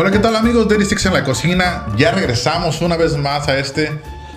[0.00, 1.84] Hola, ¿qué tal amigos de Six en la cocina?
[1.98, 3.90] Ya regresamos una vez más a este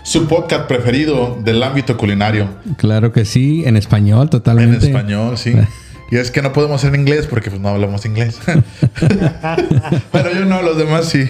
[0.03, 2.49] su podcast preferido del ámbito culinario.
[2.75, 4.85] Claro que sí, en español totalmente.
[4.85, 5.55] En español, sí.
[6.11, 8.39] Y es que no podemos en inglés porque pues no hablamos inglés.
[10.11, 11.29] Pero yo no, los demás sí.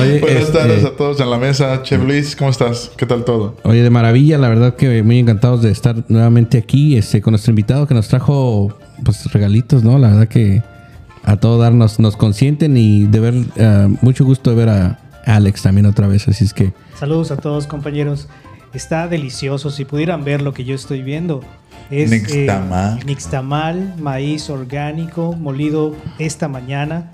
[0.00, 1.82] Oye, Buenas este, tardes a todos en la mesa.
[1.82, 2.92] Chef Luis, ¿cómo estás?
[2.96, 3.56] ¿Qué tal todo?
[3.64, 7.50] Oye, de maravilla, la verdad que muy encantados de estar nuevamente aquí este, con nuestro
[7.50, 9.98] invitado que nos trajo pues regalitos, ¿no?
[9.98, 10.62] La verdad que
[11.24, 15.62] a todo darnos nos consienten y de ver, uh, mucho gusto de ver a Alex
[15.62, 16.72] también otra vez, así es que...
[16.98, 18.28] Saludos a todos compañeros.
[18.72, 21.42] Está delicioso, si pudieran ver lo que yo estoy viendo.
[21.90, 22.98] Es nixtamal.
[22.98, 27.10] Eh, nixtamal, maíz orgánico, molido esta mañana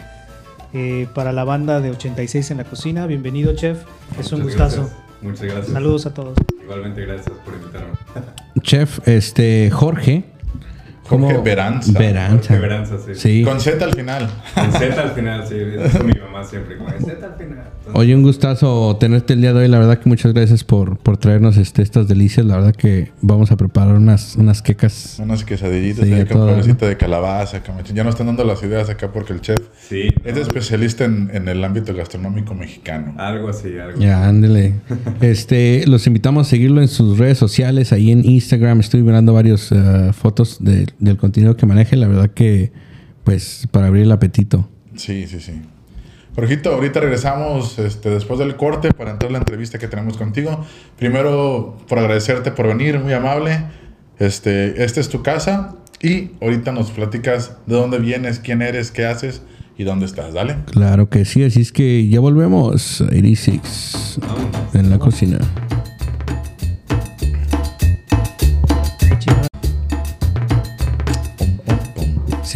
[0.74, 3.07] eh, para la banda de 86 en la cocina.
[3.07, 3.79] Bienvenido, chef.
[4.20, 4.91] Es un gustazo.
[5.23, 5.68] Muchas gracias.
[5.68, 6.37] Saludos a todos.
[6.62, 7.95] Igualmente, gracias por invitarme.
[8.60, 10.24] Chef, este, Jorge
[11.09, 11.98] Jorge Veranza.
[11.98, 12.96] Veranza.
[13.15, 13.43] sí.
[13.43, 14.29] Con Z al final.
[14.54, 15.57] Con Z al final, sí.
[15.57, 17.76] Es mi mamá siempre con Z al final.
[17.93, 19.68] Oye, un gustazo tenerte el día de hoy.
[19.68, 22.45] La verdad que muchas gracias por, por traernos este, estas delicias.
[22.45, 25.18] La verdad que vamos a preparar unas, unas quecas.
[25.21, 27.63] Unas quesadillitas sí, con de calabaza.
[27.95, 31.48] Ya nos están dando las ideas acá porque el chef sí, es especialista en, en,
[31.48, 33.15] el ámbito gastronómico mexicano.
[33.18, 34.74] Algo así, algo Ya, ándele.
[35.20, 37.93] este, los invitamos a seguirlo en sus redes sociales.
[37.93, 42.30] Ahí en Instagram estoy mirando varias uh, fotos de del contenido que maneje, la verdad
[42.30, 42.72] que,
[43.24, 44.68] pues, para abrir el apetito.
[44.96, 45.62] Sí, sí, sí.
[46.34, 50.66] Jorgito, ahorita regresamos este, después del corte para entrar a la entrevista que tenemos contigo.
[50.98, 53.64] Primero, por agradecerte por venir, muy amable.
[54.18, 59.06] Este, esta es tu casa y ahorita nos platicas de dónde vienes, quién eres, qué
[59.06, 59.42] haces
[59.78, 60.56] y dónde estás, ¿dale?
[60.70, 64.19] Claro que sí, así es que ya volvemos a 86
[64.74, 65.38] en la cocina.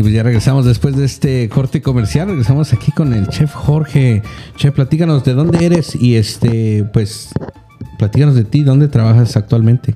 [0.01, 2.29] Sí, pues ya regresamos después de este corte comercial.
[2.29, 4.23] Regresamos aquí con el chef Jorge.
[4.57, 7.29] Chef, platícanos de dónde eres y este, pues,
[7.98, 9.95] platícanos de ti, dónde trabajas actualmente.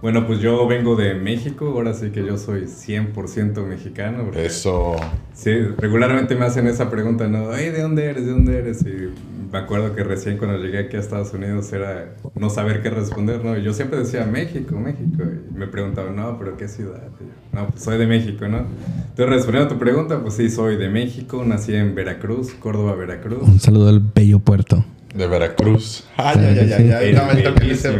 [0.00, 4.30] Bueno, pues yo vengo de México, ahora sí que yo soy 100% mexicano.
[4.36, 4.94] Eso.
[5.32, 7.48] Sí, regularmente me hacen esa pregunta, ¿no?
[7.48, 8.26] ¿de dónde eres?
[8.26, 8.82] ¿De dónde eres?
[8.82, 9.10] Y
[9.54, 13.44] me acuerdo que recién cuando llegué aquí a Estados Unidos era no saber qué responder,
[13.44, 13.56] ¿no?
[13.56, 15.22] Y yo siempre decía México, México.
[15.22, 17.04] Y me preguntaban, no, pero ¿qué ciudad?
[17.52, 18.66] no, pues soy de México, ¿no?
[19.10, 23.46] Entonces, respondiendo a tu pregunta, pues sí, soy de México, nací en Veracruz, Córdoba, Veracruz.
[23.46, 24.84] Un saludo al bello puerto.
[25.14, 26.04] De Veracruz.
[26.16, 27.92] Ay, ay, ay, ay, No me toquen ese.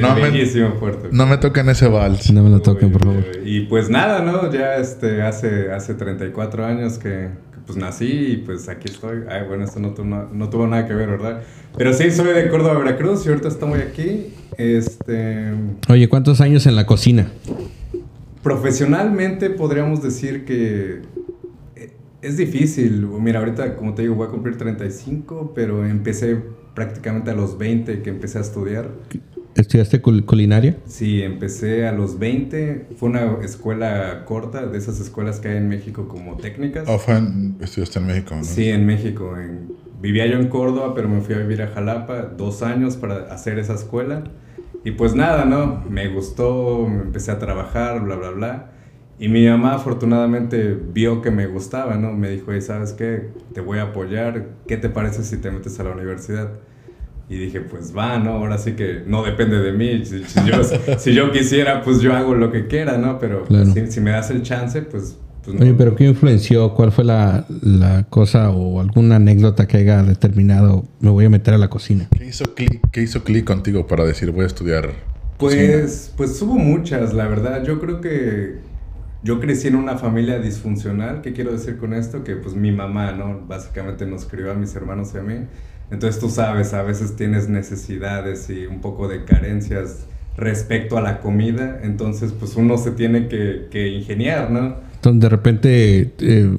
[0.00, 1.08] No me, puerto.
[1.10, 2.30] No me toquen ese vals.
[2.30, 3.24] No me lo toquen, por favor.
[3.44, 4.52] Y pues nada, ¿no?
[4.52, 7.30] Ya este, hace, hace 34 años que,
[7.66, 9.24] pues nací y pues aquí estoy.
[9.28, 9.94] Ay, bueno, esto no,
[10.32, 11.42] no, tuvo nada que ver, ¿verdad?
[11.76, 14.34] Pero sí, soy de Córdoba, Veracruz y ahorita estamos aquí.
[14.56, 15.52] Este.
[15.88, 17.30] Oye, ¿cuántos años en la cocina?
[18.42, 21.02] Profesionalmente podríamos decir que
[21.76, 23.06] eh, es difícil.
[23.06, 26.38] Mira, ahorita, como te digo, voy a cumplir 35, pero empecé
[26.74, 28.90] prácticamente a los 20 que empecé a estudiar.
[29.54, 30.76] ¿Estudiaste culinaria?
[30.86, 32.88] Sí, empecé a los 20.
[32.96, 36.88] Fue una escuela corta, de esas escuelas que hay en México como técnicas.
[36.88, 38.36] ¿O fue en, estudiaste en México?
[38.36, 38.44] ¿no?
[38.44, 39.34] Sí, en México.
[40.00, 43.58] vivía yo en Córdoba, pero me fui a vivir a Jalapa dos años para hacer
[43.58, 44.24] esa escuela.
[44.84, 45.84] Y pues nada, ¿no?
[45.90, 48.70] Me gustó, me empecé a trabajar, bla, bla, bla.
[49.18, 52.12] Y mi mamá afortunadamente vio que me gustaba, ¿no?
[52.12, 53.28] Me dijo, ¿sabes qué?
[53.52, 54.46] Te voy a apoyar.
[54.66, 56.52] ¿Qué te parece si te metes a la universidad?
[57.30, 58.32] Y dije, pues va, ¿no?
[58.32, 60.04] Ahora sí que no depende de mí.
[60.04, 60.64] Si, yo,
[60.98, 63.20] si yo, quisiera, pues yo hago lo que quiera, ¿no?
[63.20, 63.46] Pero
[63.88, 65.16] si, me das el chance, pues...
[65.44, 65.62] pues no.
[65.62, 66.74] Oye, pero ¿qué influenció?
[66.74, 71.54] ¿Cuál fue la, la, cosa o alguna anécdota que haya determinado, me voy a meter
[71.54, 72.08] a la cocina?
[72.18, 74.90] ¿Qué hizo clic, qué hizo clic contigo para decir, voy a estudiar?
[75.38, 77.62] Pues, pues hubo muchas, la verdad.
[77.62, 78.56] Yo creo que
[79.22, 81.20] yo crecí en una familia disfuncional.
[81.22, 82.24] ¿Qué quiero decir con esto?
[82.24, 83.46] Que pues mi mamá, ¿no?
[83.46, 85.46] Básicamente nos crió a mis hermanos y a mí.
[85.90, 90.06] Entonces tú sabes, a veces tienes necesidades y un poco de carencias
[90.36, 91.80] respecto a la comida.
[91.82, 94.76] Entonces pues uno se tiene que, que ingeniar, ¿no?
[94.94, 96.56] Entonces de repente eh,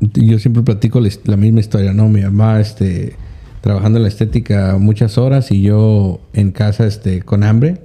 [0.00, 2.08] yo siempre platico la, misma historia, ¿no?
[2.08, 3.14] Mi mamá, este
[3.60, 7.82] trabajando en la estética muchas horas y yo en casa este con hambre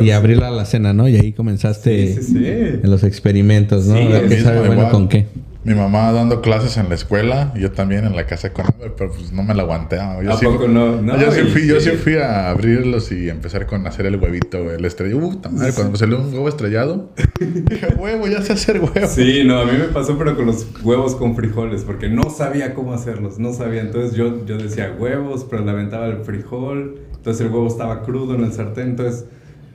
[0.00, 1.08] y, abrir la cena, ¿no?
[1.08, 3.96] Y ahí comenzaste en los experimentos, ¿no?
[3.96, 5.26] a qué sabe bueno con qué.
[5.66, 9.10] Mi mamá dando clases en la escuela, yo también en la casa con hambre, pero
[9.10, 9.96] pues no me la aguanté.
[9.96, 11.02] Yo ¿A poco no?
[11.02, 11.20] no?
[11.20, 14.84] Yo, sí fui, yo sí fui a abrirlos y empezar con hacer el huevito, el
[14.84, 15.26] estrellado.
[15.26, 17.10] Uh, madre, cuando salió un huevo estrellado,
[17.40, 19.08] dije, huevo, ya sé hacer huevo.
[19.08, 22.72] Sí, no, a mí me pasó, pero con los huevos con frijoles, porque no sabía
[22.72, 23.80] cómo hacerlos, no sabía.
[23.80, 28.36] Entonces yo, yo decía huevos, pero le aventaba el frijol, entonces el huevo estaba crudo
[28.36, 29.24] en el sartén, entonces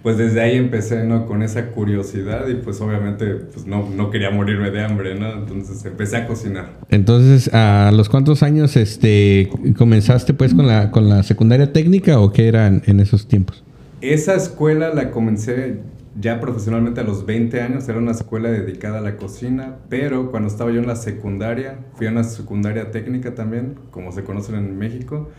[0.03, 1.25] pues desde ahí empecé, ¿no?
[1.25, 5.31] Con esa curiosidad y pues obviamente pues no, no quería morirme de hambre, ¿no?
[5.31, 6.80] Entonces empecé a cocinar.
[6.89, 12.31] Entonces, ¿a los cuántos años este, comenzaste pues con la, con la secundaria técnica o
[12.31, 13.63] qué eran en esos tiempos?
[14.01, 15.77] Esa escuela la comencé
[16.19, 20.50] ya profesionalmente a los 20 años, era una escuela dedicada a la cocina, pero cuando
[20.50, 24.77] estaba yo en la secundaria, fui a una secundaria técnica también, como se conocen en
[24.77, 25.30] México,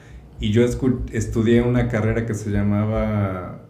[0.40, 3.62] y yo estudié una carrera que se llamaba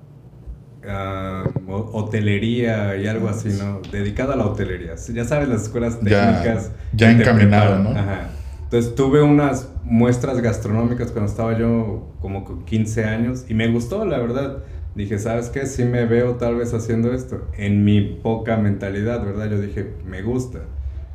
[1.69, 3.81] hotelería y algo así, ¿no?
[3.90, 4.94] Dedicada a la hotelería.
[5.12, 6.73] Ya sabes, las escuelas técnicas.
[6.93, 7.90] Ya, encaminado, ¿no?
[7.90, 8.31] Ajá.
[8.64, 14.05] Entonces tuve unas muestras gastronómicas cuando estaba yo como con 15 años y me gustó,
[14.05, 14.58] la verdad.
[14.94, 15.67] Dije, ¿sabes qué?
[15.67, 17.46] Sí me veo tal vez haciendo esto.
[17.56, 19.50] En mi poca mentalidad, ¿verdad?
[19.50, 20.61] Yo dije, me gusta.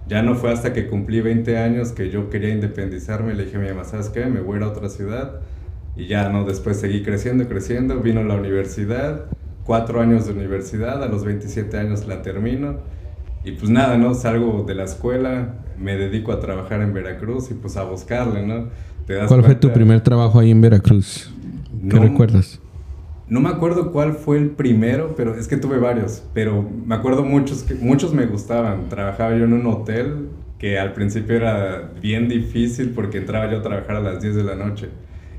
[0.07, 3.33] Ya no fue hasta que cumplí 20 años que yo quería independizarme.
[3.33, 4.25] Le dije a mi mamá, ¿sabes qué?
[4.25, 5.41] Me voy a ir a otra ciudad.
[5.95, 6.43] Y ya, ¿no?
[6.43, 7.99] Después seguí creciendo, creciendo.
[7.99, 9.25] Vino la universidad
[9.67, 12.77] cuatro años de universidad, a los 27 años la termino.
[13.43, 14.15] Y pues nada, ¿no?
[14.15, 18.69] Salgo de la escuela, me dedico a trabajar en Veracruz y pues a buscarle, ¿no?
[19.27, 21.31] ¿Cuál fue tu primer trabajo ahí en Veracruz?
[21.89, 22.59] ¿Qué recuerdas?
[23.29, 26.23] No me acuerdo cuál fue el primero, pero es que tuve varios.
[26.33, 28.89] Pero me acuerdo muchos que muchos me gustaban.
[28.89, 33.61] Trabajaba yo en un hotel que al principio era bien difícil porque entraba yo a
[33.61, 34.89] trabajar a las 10 de la noche.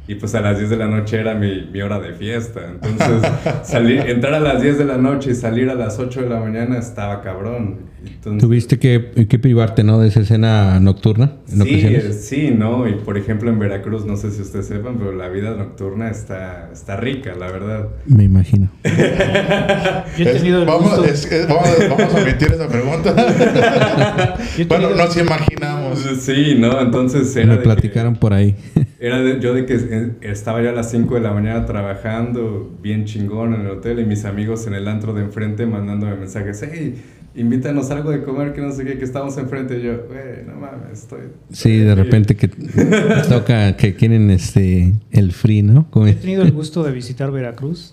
[0.08, 2.62] Y pues a las 10 de la noche era mi, mi hora de fiesta.
[2.82, 3.30] Entonces,
[3.62, 6.40] salir, entrar a las 10 de la noche y salir a las 8 de la
[6.40, 7.90] mañana estaba cabrón.
[8.38, 9.98] Tuviste que, que, privarte, ¿no?
[9.98, 11.38] De esa escena nocturna.
[11.46, 12.88] sí, sí, ¿no?
[12.88, 16.70] Y por ejemplo en Veracruz, no sé si ustedes sepan, pero la vida nocturna está,
[16.72, 17.88] está rica, la verdad.
[18.06, 18.70] Me imagino.
[18.84, 23.14] Yo he tenido vamos, vamos, a omitir esa pregunta.
[24.68, 25.98] bueno, nos imaginamos.
[26.20, 26.80] Sí, ¿no?
[26.80, 28.54] Entonces era Me platicaron por ahí.
[29.00, 33.54] Era yo de que estaba ya a las 5 de la mañana trabajando bien chingón
[33.54, 36.96] en el hotel y mis amigos en el antro de enfrente mandándome mensajes, hey,
[37.38, 39.78] invítanos algo de comer que no sé qué, que estamos enfrente.
[39.78, 41.20] Y yo, güey, no mames, estoy...
[41.50, 42.48] Sí, de repente que
[43.28, 45.88] toca que quieren este, el free, ¿no?
[46.06, 47.92] He tenido el gusto de visitar Veracruz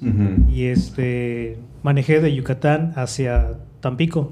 [0.51, 4.31] y este manejé de Yucatán hacia Tampico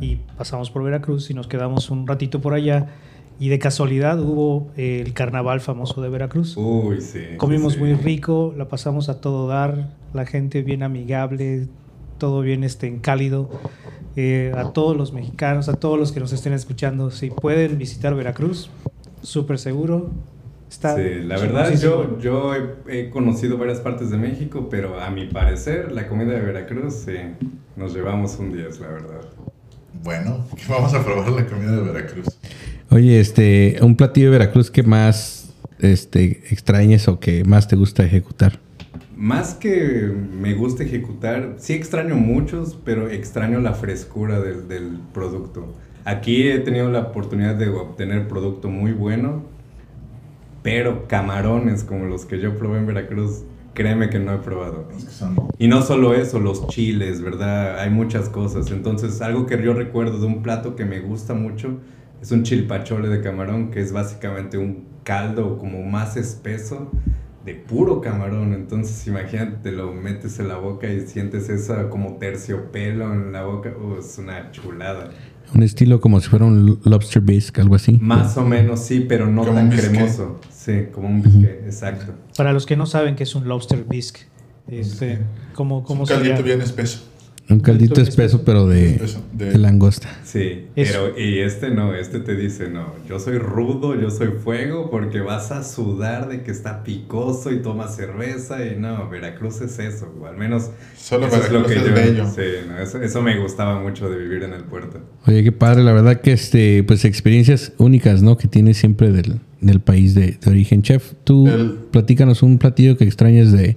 [0.00, 2.86] y pasamos por Veracruz y nos quedamos un ratito por allá
[3.38, 6.56] y de casualidad hubo el carnaval famoso de Veracruz.
[6.56, 7.20] Uy, sí.
[7.38, 11.66] Comimos muy rico, la pasamos a todo dar, la gente bien amigable,
[12.18, 13.50] todo bien este, en cálido.
[14.14, 18.14] Eh, a todos los mexicanos, a todos los que nos estén escuchando, si pueden visitar
[18.14, 18.70] Veracruz,
[19.22, 20.10] súper seguro.
[20.68, 22.52] Está sí, la verdad yo, yo
[22.88, 27.12] he, conocido varias partes de México, pero a mi parecer la comida de Veracruz, sí,
[27.76, 29.20] nos llevamos un 10, la verdad.
[30.02, 32.26] Bueno, vamos a probar la comida de Veracruz.
[32.90, 38.04] Oye, este, un platillo de Veracruz que más este, extrañes o que más te gusta
[38.04, 38.58] ejecutar.
[39.22, 45.76] Más que me gusta ejecutar, sí extraño muchos, pero extraño la frescura del, del producto.
[46.04, 49.44] Aquí he tenido la oportunidad de obtener producto muy bueno,
[50.64, 54.88] pero camarones como los que yo probé en Veracruz, créeme que no he probado.
[55.56, 57.78] Y no solo eso, los chiles, ¿verdad?
[57.78, 58.72] Hay muchas cosas.
[58.72, 61.78] Entonces, algo que yo recuerdo de un plato que me gusta mucho
[62.20, 66.90] es un chilpachole de camarón que es básicamente un caldo como más espeso
[67.44, 68.54] de puro camarón.
[68.54, 73.44] Entonces imagínate, te lo metes en la boca y sientes eso como terciopelo en la
[73.44, 73.70] boca.
[73.70, 75.10] Uh, es una chulada.
[75.54, 77.98] Un estilo como si fuera un lobster bisque, algo así.
[78.00, 80.40] Más o menos, sí, pero no tan cremoso.
[80.50, 82.14] Sí, como un bisque, exacto.
[82.36, 84.20] Para los que no saben qué es un lobster bisque,
[84.66, 85.18] este,
[85.54, 87.04] ¿cómo, cómo un caldito bien espeso.
[87.48, 89.00] Un caldito espeso, pero de,
[89.32, 90.08] de, langosta.
[90.24, 94.90] Sí, pero y este no, este te dice, no, yo soy rudo, yo soy fuego,
[94.90, 99.78] porque vas a sudar de que está picoso y toma cerveza y no, Veracruz es
[99.80, 101.74] eso, o al menos Solo eso es lo que
[102.16, 102.26] yo...
[102.30, 102.42] Sí,
[102.80, 105.00] eso, eso, me gustaba mucho de vivir en el puerto.
[105.26, 108.36] Oye, qué padre, la verdad que este, pues experiencias únicas, ¿no?
[108.36, 110.82] Que tienes siempre del, del país de, de, origen.
[110.82, 111.48] Chef, tú
[111.90, 113.76] platícanos un platillo que extrañas de,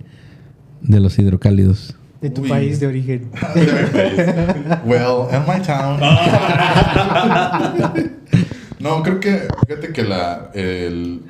[0.81, 1.95] de los hidrocálidos.
[2.25, 3.29] De tu país de origen.
[4.83, 5.99] well, in my town.
[8.79, 11.21] no, creo que, fíjate que la, el...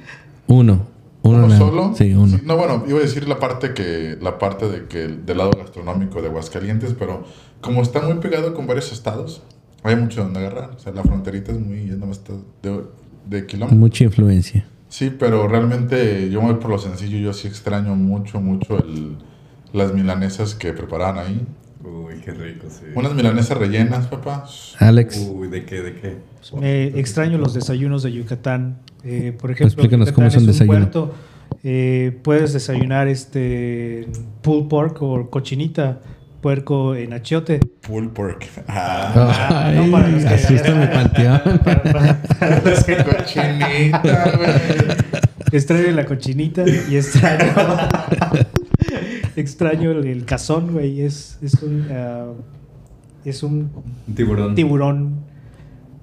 [0.48, 0.88] Uno.
[1.22, 1.94] Uno, solo.
[1.98, 2.40] Sí, uno.
[2.46, 6.22] no, bueno, iba a decir la parte que, la parte de que del lado gastronómico
[6.22, 7.25] de Aguascalientes, pero
[7.60, 9.42] como está muy pegado con varios estados,
[9.84, 10.70] hay mucho donde agarrar.
[10.78, 12.32] O sea, la fronterita es muy, ya no está
[12.64, 12.84] de,
[13.25, 13.78] de kilómetros.
[13.78, 14.66] Mucha influencia.
[14.88, 19.18] Sí, pero realmente yo voy por lo sencillo, yo sí extraño mucho, mucho el
[19.75, 21.46] las milanesas que preparaban ahí.
[21.84, 22.86] Uy, qué rico, sí.
[22.96, 24.46] Unas milanesas rellenas, papá.
[24.79, 25.29] Alex.
[25.32, 26.17] Uy, ¿de qué, de qué?
[26.60, 28.79] Me extraño los desayunos de Yucatán.
[29.03, 31.12] Eh, por ejemplo, explícanos cómo es un desayuno.
[31.63, 34.08] Eh, puedes desayunar este
[34.41, 36.00] pulled pork o cochinita
[36.41, 37.60] puerco en achiote.
[37.82, 38.46] Pulled pork.
[38.67, 41.41] Ah, Ay, no, para los que- asústame, panteón.
[41.63, 44.50] Para- para- Es que cochinita, güey.
[45.51, 47.53] extraño la cochinita y extraño.
[49.46, 51.02] extraño el, el cazón, güey.
[51.02, 51.86] Es, es un.
[51.92, 52.25] ah,
[53.24, 53.70] es un
[54.16, 54.56] tiburón.
[54.56, 55.16] tiburón.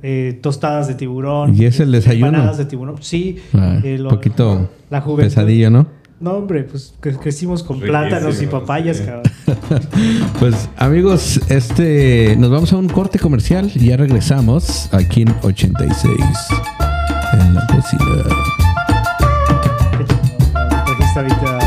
[0.03, 1.55] eh, tostadas de tiburón.
[1.55, 2.27] ¿Y es el desayuno?
[2.29, 2.97] Empanadas de tiburón.
[3.01, 3.39] Sí.
[3.55, 5.25] Ah, eh, lo- poquito la juventud.
[5.33, 5.87] pesadillo, ¿no?
[6.19, 9.05] No, hombre, pues cre- crecimos con Riquísimo, plátanos y papayas, sí.
[9.05, 9.23] cabrón.
[10.39, 16.13] Pues amigos, este nos vamos a un corte comercial y ya regresamos aquí en 86
[17.33, 18.05] en la cocina.
[20.87, 21.59] Porque está ahorita.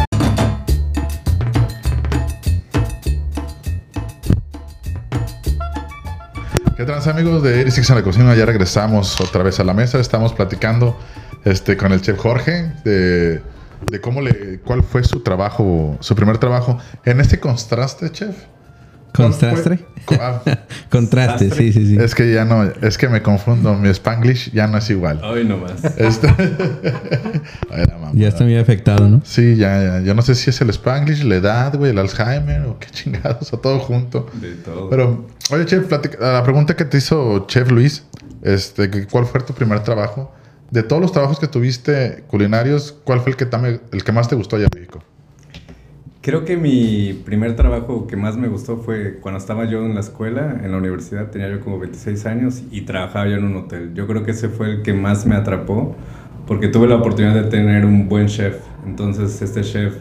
[6.76, 8.36] ¿Qué trans amigos de Iris en la cocina?
[8.36, 9.98] Ya regresamos otra vez a la mesa.
[9.98, 11.00] Estamos platicando
[11.46, 13.42] este, con el chef Jorge de,
[13.90, 18.36] de cómo le, cuál fue su trabajo, su primer trabajo en este contraste, chef.
[19.16, 19.80] ¿Contraste?
[20.06, 20.42] Co- ah,
[20.92, 21.98] Contraste, sí, sí, sí.
[22.00, 25.20] es que ya no, es que me confundo, mi spanglish ya no es igual.
[25.24, 25.84] Hoy nomás.
[25.98, 26.28] Este,
[27.72, 28.12] Ay, la mamá.
[28.14, 29.22] Ya está muy afectado, ¿no?
[29.24, 30.02] Sí, ya, ya.
[30.02, 33.52] Yo no sé si es el spanglish, la edad, güey, el Alzheimer o qué chingados,
[33.54, 34.28] o todo junto.
[34.34, 34.90] De todo.
[34.90, 38.04] Pero, oye, Chef, platica- la pregunta que te hizo Chef Luis,
[38.44, 40.32] este, ¿cuál fue tu primer trabajo?
[40.72, 43.48] De todos los trabajos que tuviste culinarios, ¿cuál fue el que,
[43.92, 45.04] el que más te gustó allá en México?
[46.26, 50.00] Creo que mi primer trabajo que más me gustó fue cuando estaba yo en la
[50.00, 53.94] escuela, en la universidad, tenía yo como 26 años y trabajaba yo en un hotel.
[53.94, 55.96] Yo creo que ese fue el que más me atrapó
[56.48, 58.56] porque tuve la oportunidad de tener un buen chef.
[58.88, 59.98] Entonces este chef,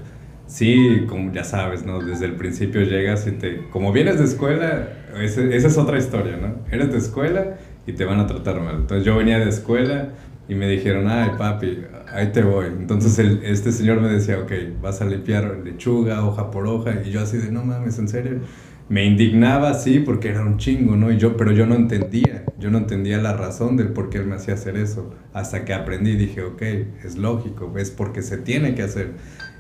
[0.47, 2.01] sí, como ya sabes, ¿no?
[2.03, 3.69] Desde el principio llegas y te...
[3.69, 4.89] Como vienes de escuela,
[5.21, 6.55] ese- esa es otra historia, ¿no?
[6.75, 8.77] Eres de escuela y te van a tratar mal.
[8.77, 10.09] Entonces yo venía de escuela
[10.49, 11.79] y me dijeron, ay papi,
[12.13, 12.67] ahí te voy.
[12.67, 17.03] Entonces el- este señor me decía, ok, vas a limpiar lechuga, hoja por hoja.
[17.05, 18.41] Y yo así de, no mames, ¿en serio?
[18.89, 21.11] Me indignaba así porque era un chingo, ¿no?
[21.11, 24.27] Y yo, pero yo no entendía, yo no entendía la razón del por qué él
[24.27, 25.15] me hacía hacer eso.
[25.33, 26.63] Hasta que aprendí y dije, ok,
[27.03, 29.13] es lógico, es porque se tiene que hacer.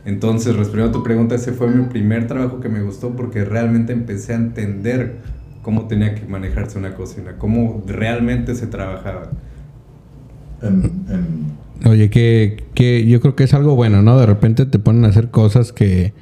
[0.05, 3.93] Entonces, respondiendo a tu pregunta, ese fue mi primer trabajo que me gustó porque realmente
[3.95, 5.23] empecé a entender
[5.63, 9.31] cómo tenía que manejarse una cocina, cómo realmente se trabajaba.
[10.65, 11.55] En, en-
[11.91, 14.19] Oye, que, que yo creo que es algo bueno, ¿no?
[14.19, 16.13] De repente te ponen a hacer cosas que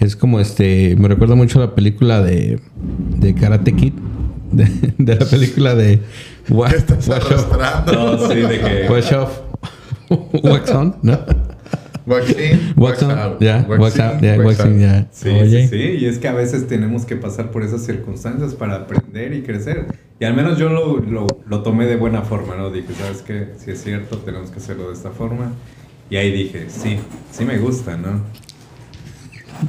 [0.00, 0.94] es como este.
[0.98, 2.60] Me recuerda mucho la película de,
[3.18, 3.92] de Karate Kid.
[4.52, 4.64] De,
[4.98, 6.00] de la película de
[6.48, 7.52] Wa- ¿Qué estás Wash Off.
[7.52, 7.92] arrastrando?
[8.16, 8.86] No, sí, de que...
[8.90, 9.40] Wash Off.
[10.44, 11.18] Wax On, ¿no?
[12.06, 13.40] Wax in, Wax out.
[13.40, 14.36] Wax in, Out, ya.
[14.38, 14.80] wax In, out.
[14.80, 15.08] ya.
[15.10, 15.66] Sí, Oye.
[15.66, 19.32] sí, sí, y es que a veces tenemos que pasar por esas circunstancias para aprender
[19.32, 19.86] y crecer.
[20.20, 22.70] Y al menos yo lo, lo, lo tomé de buena forma, ¿no?
[22.70, 23.48] Dije, ¿sabes qué?
[23.58, 25.52] Si es cierto, tenemos que hacerlo de esta forma.
[26.08, 26.96] Y ahí dije, sí,
[27.32, 28.20] sí me gusta, ¿no?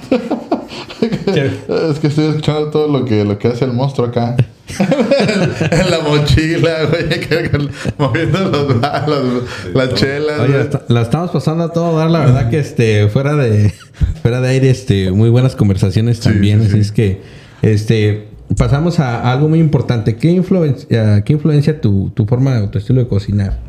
[1.01, 4.35] Es que estoy escuchando todo lo que, lo que hace el monstruo acá.
[5.71, 8.75] en la mochila, güey, que- que- moviendo los,
[9.07, 9.43] los-
[9.73, 10.39] las chelas.
[10.41, 10.69] Oye, güey.
[10.89, 13.71] la, estamos pasando a todo dar, la verdad que este, fuera de,
[14.21, 16.59] fuera de aire, este, muy buenas conversaciones Sí, también.
[16.61, 16.79] sí, así sí.
[16.81, 17.21] es que,
[17.61, 20.15] este, pasamos a algo muy importante.
[20.15, 23.59] ¿Qué influencia, qué influencia tu, tu forma o tu estilo de cocinar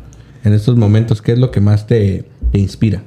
[0.43, 1.21] en estos momentos?
[1.21, 3.03] ¿Qué es lo que más te, te inspira?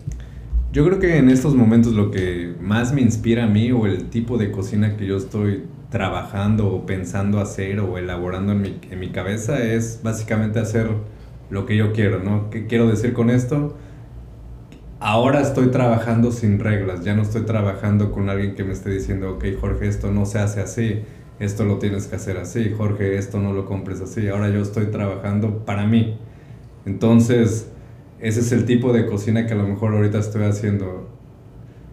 [0.73, 4.05] Yo creo que en estos momentos lo que más me inspira a mí o el
[4.09, 8.99] tipo de cocina que yo estoy trabajando o pensando hacer o elaborando en mi, en
[8.99, 10.89] mi cabeza es básicamente hacer
[11.51, 12.49] lo que yo quiero, ¿no?
[12.49, 13.77] ¿Qué quiero decir con esto?
[14.99, 19.33] Ahora estoy trabajando sin reglas, ya no estoy trabajando con alguien que me esté diciendo,
[19.33, 21.03] ok, Jorge, esto no se hace así,
[21.39, 24.29] esto lo tienes que hacer así, Jorge, esto no lo compres así.
[24.29, 26.17] Ahora yo estoy trabajando para mí.
[26.87, 27.69] Entonces,
[28.19, 31.11] ese es el tipo de cocina que a lo mejor ahorita estoy haciendo.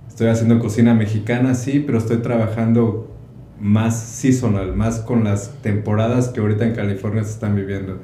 [0.08, 3.19] Estoy haciendo cocina mexicana, sí, pero estoy trabajando
[3.60, 8.00] más seasonal, más con las temporadas que ahorita en California se están viviendo.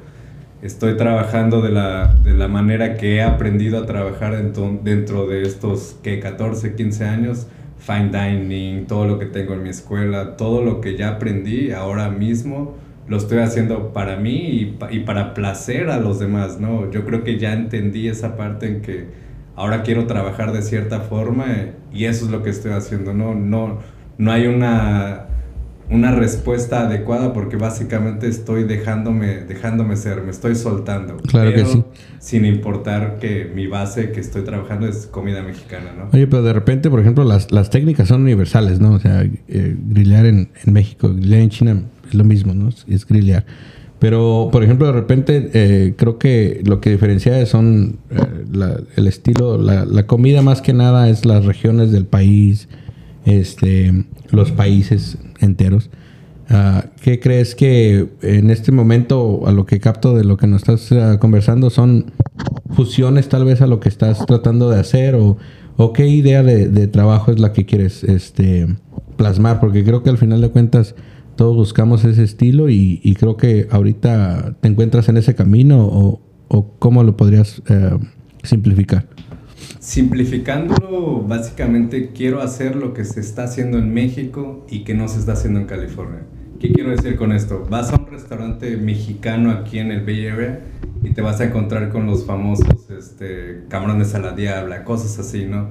[0.62, 5.42] Estoy trabajando de la, de la manera que he aprendido a trabajar dentro, dentro de
[5.42, 7.46] estos que 14, 15 años.
[7.78, 12.08] Fine dining, todo lo que tengo en mi escuela, todo lo que ya aprendí ahora
[12.10, 12.74] mismo
[13.08, 16.90] lo estoy haciendo para mí y, y para placer a los demás, ¿no?
[16.90, 19.06] Yo creo que ya entendí esa parte en que
[19.54, 21.46] ahora quiero trabajar de cierta forma
[21.92, 23.34] y eso es lo que estoy haciendo, ¿no?
[23.34, 23.78] No,
[24.18, 25.25] no hay una,
[25.88, 31.16] una respuesta adecuada porque básicamente estoy dejándome, dejándome ser, me estoy soltando.
[31.18, 31.84] Claro que sí.
[32.18, 36.08] Sin importar que mi base que estoy trabajando es comida mexicana, ¿no?
[36.12, 38.92] Oye, pero de repente, por ejemplo, las, las técnicas son universales, ¿no?
[38.94, 42.68] O sea, eh, grillar en, en México, grillar en China es lo mismo, ¿no?
[42.88, 43.44] Es grillar.
[43.98, 48.16] Pero, por ejemplo, de repente, eh, creo que lo que diferencia son eh,
[48.52, 52.68] la- el estilo, la, la comida más que nada es las regiones del país,
[53.26, 55.90] este, los países enteros.
[56.48, 60.62] Ah, ¿Qué crees que en este momento, a lo que capto de lo que nos
[60.62, 62.12] estás ah, conversando, son
[62.70, 65.36] fusiones tal vez a lo que estás tratando de hacer o,
[65.92, 68.66] qué idea de, trabajo es la que quieres este,
[69.16, 69.60] plasmar?
[69.60, 70.94] Porque creo que al final de cuentas
[71.34, 76.22] todos buscamos ese estilo y, creo que ahorita te encuentras en ese camino o,
[76.78, 77.98] cómo lo podrías eh,
[78.42, 79.08] simplificar.
[79.86, 85.20] Simplificándolo, básicamente quiero hacer lo que se está haciendo en México y que no se
[85.20, 86.22] está haciendo en California.
[86.58, 87.64] ¿Qué quiero decir con esto?
[87.70, 90.26] Vas a un restaurante mexicano aquí en el Bay
[91.04, 95.44] y te vas a encontrar con los famosos este, camarones a la diabla, cosas así,
[95.44, 95.68] ¿no?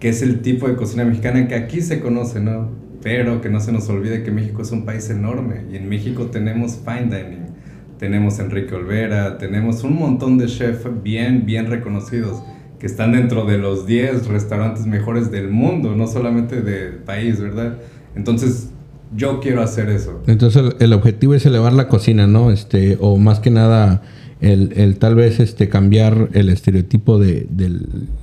[0.00, 2.72] Que es el tipo de cocina mexicana que aquí se conoce, ¿no?
[3.04, 6.26] Pero que no se nos olvide que México es un país enorme y en México
[6.26, 7.46] tenemos fine dining,
[8.00, 12.42] tenemos Enrique Olvera, tenemos un montón de chefs bien, bien reconocidos
[12.78, 17.78] que están dentro de los 10 restaurantes mejores del mundo, no solamente del país, ¿verdad?
[18.14, 18.68] Entonces,
[19.16, 20.22] yo quiero hacer eso.
[20.26, 22.50] Entonces el, objetivo es elevar la cocina, ¿no?
[22.50, 24.02] Este, o más que nada
[24.40, 27.46] el, tal vez este cambiar el estereotipo de,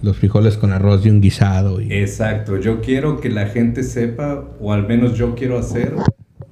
[0.01, 1.79] los frijoles con arroz y un guisado.
[1.79, 5.93] Exacto, yo quiero que la gente sepa, o al menos yo quiero hacer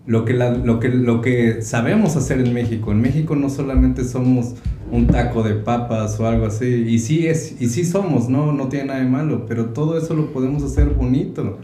[0.08, 2.91] lo que, lo, que, lo que sabemos hacer en México.
[2.91, 4.56] En México no solamente somos
[4.91, 8.51] un taco de papas o algo así, y sí, es, y sí somos, ¿no?
[8.51, 11.60] No tiene nada de malo, pero todo eso lo podemos hacer bonito.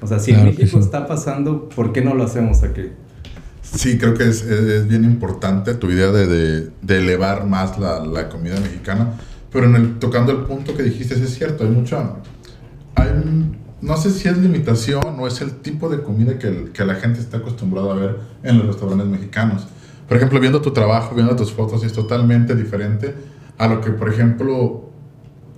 [0.00, 2.90] O sea, si en México está pasando, ¿por qué no lo hacemos aquí?
[3.62, 8.04] Sí, creo que es, es, bien importante tu idea de, de, de elevar más la,
[8.04, 9.14] la, comida mexicana.
[9.50, 12.16] Pero en el, tocando el punto que dijiste, es cierto, hay mucha...
[12.96, 13.08] Hay,
[13.80, 17.20] no sé si es limitación o es el tipo de comida que, que la gente
[17.20, 19.66] está acostumbrada a ver en los restaurantes mexicanos.
[20.08, 23.14] Por ejemplo, viendo tu trabajo, viendo tus fotos, es totalmente diferente
[23.58, 24.90] a lo que, por ejemplo,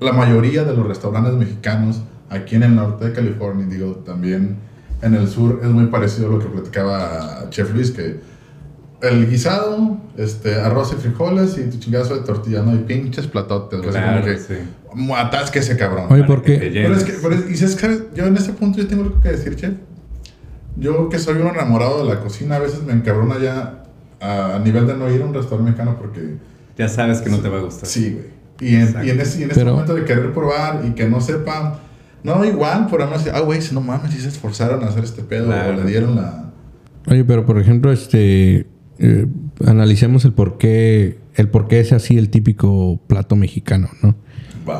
[0.01, 4.57] la mayoría de los restaurantes mexicanos aquí en el norte de California, digo, también
[5.03, 8.21] en el sur es muy parecido a lo que platicaba Chef Luis, que
[9.03, 12.75] el guisado, este, arroz y frijoles y tu chingazo de tortilla, ¿no?
[12.75, 13.81] Y pinches platotes.
[13.81, 14.55] Claro, que, sí.
[15.15, 16.07] Atasque ese cabrón.
[16.09, 16.71] Oye, ¿por qué?
[16.73, 17.13] Pero es que,
[17.51, 19.75] y es que yo en ese punto yo tengo algo que decir, Chef.
[20.79, 23.86] Yo que soy un enamorado de la cocina, a veces me encabrona ya
[24.27, 26.37] a, nivel de no ir a un restaurante mexicano porque...
[26.79, 27.89] Ya sabes que no te va a gustar.
[27.89, 28.37] Sí, güey.
[28.61, 31.75] Y en, y en, ese, en ese momento de querer probar y que no sepan
[32.27, 35.49] no, igual, por además, ah, güey, no mames, si se esforzaron a hacer este pedo
[35.49, 36.51] o le dieron la.
[37.07, 38.67] Oye, pero por ejemplo, este.
[38.99, 39.27] Eh,
[39.65, 41.19] analicemos el por qué.
[41.37, 44.17] El por qué es así el típico plato mexicano, ¿no?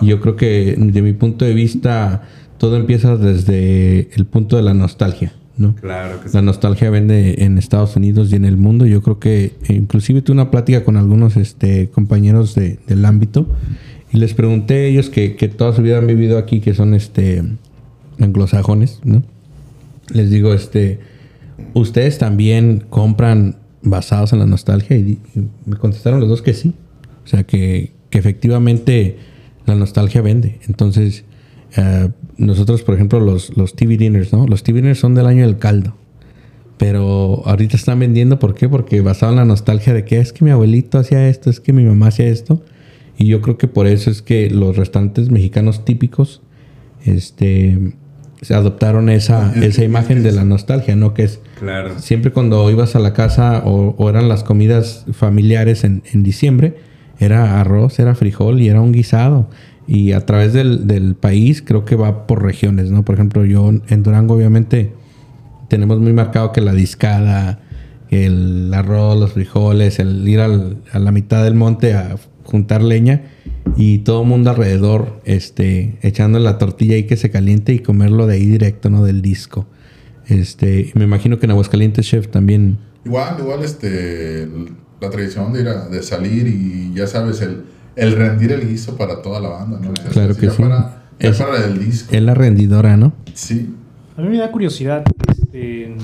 [0.03, 2.23] Yo creo que, de mi punto de vista,
[2.59, 5.33] todo empieza desde el punto de la nostalgia.
[5.57, 5.75] ¿No?
[5.75, 6.35] Claro que sí.
[6.35, 8.87] La nostalgia vende en Estados Unidos y en el mundo.
[8.87, 13.47] Yo creo que inclusive tuve una plática con algunos este, compañeros de, del ámbito
[14.13, 16.95] y les pregunté a ellos que, que toda su vida han vivido aquí, que son
[16.95, 17.43] este
[18.19, 19.23] anglosajones, ¿no?
[20.13, 21.01] Les digo, este,
[21.75, 24.97] ¿ustedes también compran basados en la nostalgia?
[24.97, 25.19] Y,
[25.65, 26.75] me contestaron los dos que sí.
[27.25, 29.19] O sea, que, que efectivamente
[29.67, 30.61] la nostalgia vende.
[30.69, 31.25] Entonces,
[31.77, 34.47] eh, nosotros, por ejemplo, los, los TV dinners, ¿no?
[34.47, 35.95] Los TV dinners son del año del caldo.
[36.79, 38.69] Pero ahorita están vendiendo, ¿por qué?
[38.69, 41.73] Porque basado en la nostalgia de que es que mi abuelito hacía esto, es que
[41.73, 42.63] mi mamá hacía esto.
[43.17, 46.43] Y yo creo que por eso es que los restaurantes mexicanos típicos
[47.07, 47.95] este,
[48.43, 51.15] se adoptaron esa, esa imagen de la nostalgia, ¿no?
[51.15, 51.99] Que es claro.
[51.99, 56.77] siempre cuando ibas a la casa o, eran las comidas familiares en, en, diciembre,
[57.19, 59.49] era arroz, era frijol y era un guisado.
[59.89, 63.05] Y a través del, del, país creo que va por regiones, ¿no?
[63.05, 64.93] Por ejemplo, yo en Durango obviamente
[65.69, 67.61] tenemos muy marcado que la discada,
[68.11, 73.23] el arroz, los frijoles, el ir al, a la mitad del monte a juntar leña
[73.77, 78.27] y todo el mundo alrededor este, echando la tortilla ahí que se caliente y comerlo
[78.27, 79.05] de ahí directo, ¿no?
[79.05, 79.67] Del disco.
[80.27, 82.79] Este, me imagino que en Aguascalientes, chef, también.
[83.05, 84.49] Igual, igual, este,
[85.01, 87.65] la tradición de ir a, de salir y ya sabes, el,
[87.97, 89.93] el rendir el guiso para toda la banda, ¿no?
[90.13, 90.63] claro que sí.
[90.63, 92.15] Para, es, para el disco.
[92.15, 93.13] Es la rendidora, ¿no?
[93.35, 93.75] Sí.
[94.17, 95.95] A mí me da curiosidad, este,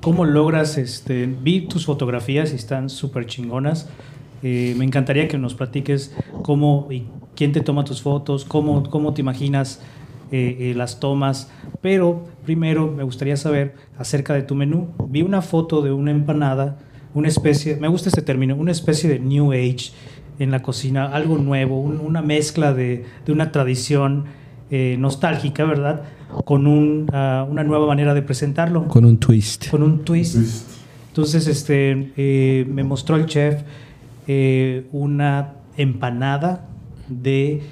[0.00, 3.88] ¿cómo logras, este, vi tus fotografías y están súper chingonas,
[4.42, 7.04] eh, me encantaría que nos platiques cómo y
[7.36, 9.80] quién te toma tus fotos, cómo, cómo te imaginas
[10.32, 11.50] eh, eh, las tomas.
[11.80, 14.88] Pero primero me gustaría saber acerca de tu menú.
[15.08, 16.78] Vi una foto de una empanada,
[17.14, 19.90] una especie, me gusta este término, una especie de New Age
[20.40, 24.24] en la cocina, algo nuevo, una mezcla de, de, una tradición
[24.98, 26.02] nostálgica, ¿verdad?
[26.44, 28.86] Con un, ah, una nueva manera de presentarlo.
[28.86, 29.68] Con un twist.
[29.68, 30.36] Con un twist.
[31.08, 33.62] Entonces, este, me mostró el chef
[34.32, 36.68] eh, una empanada
[37.08, 37.62] de,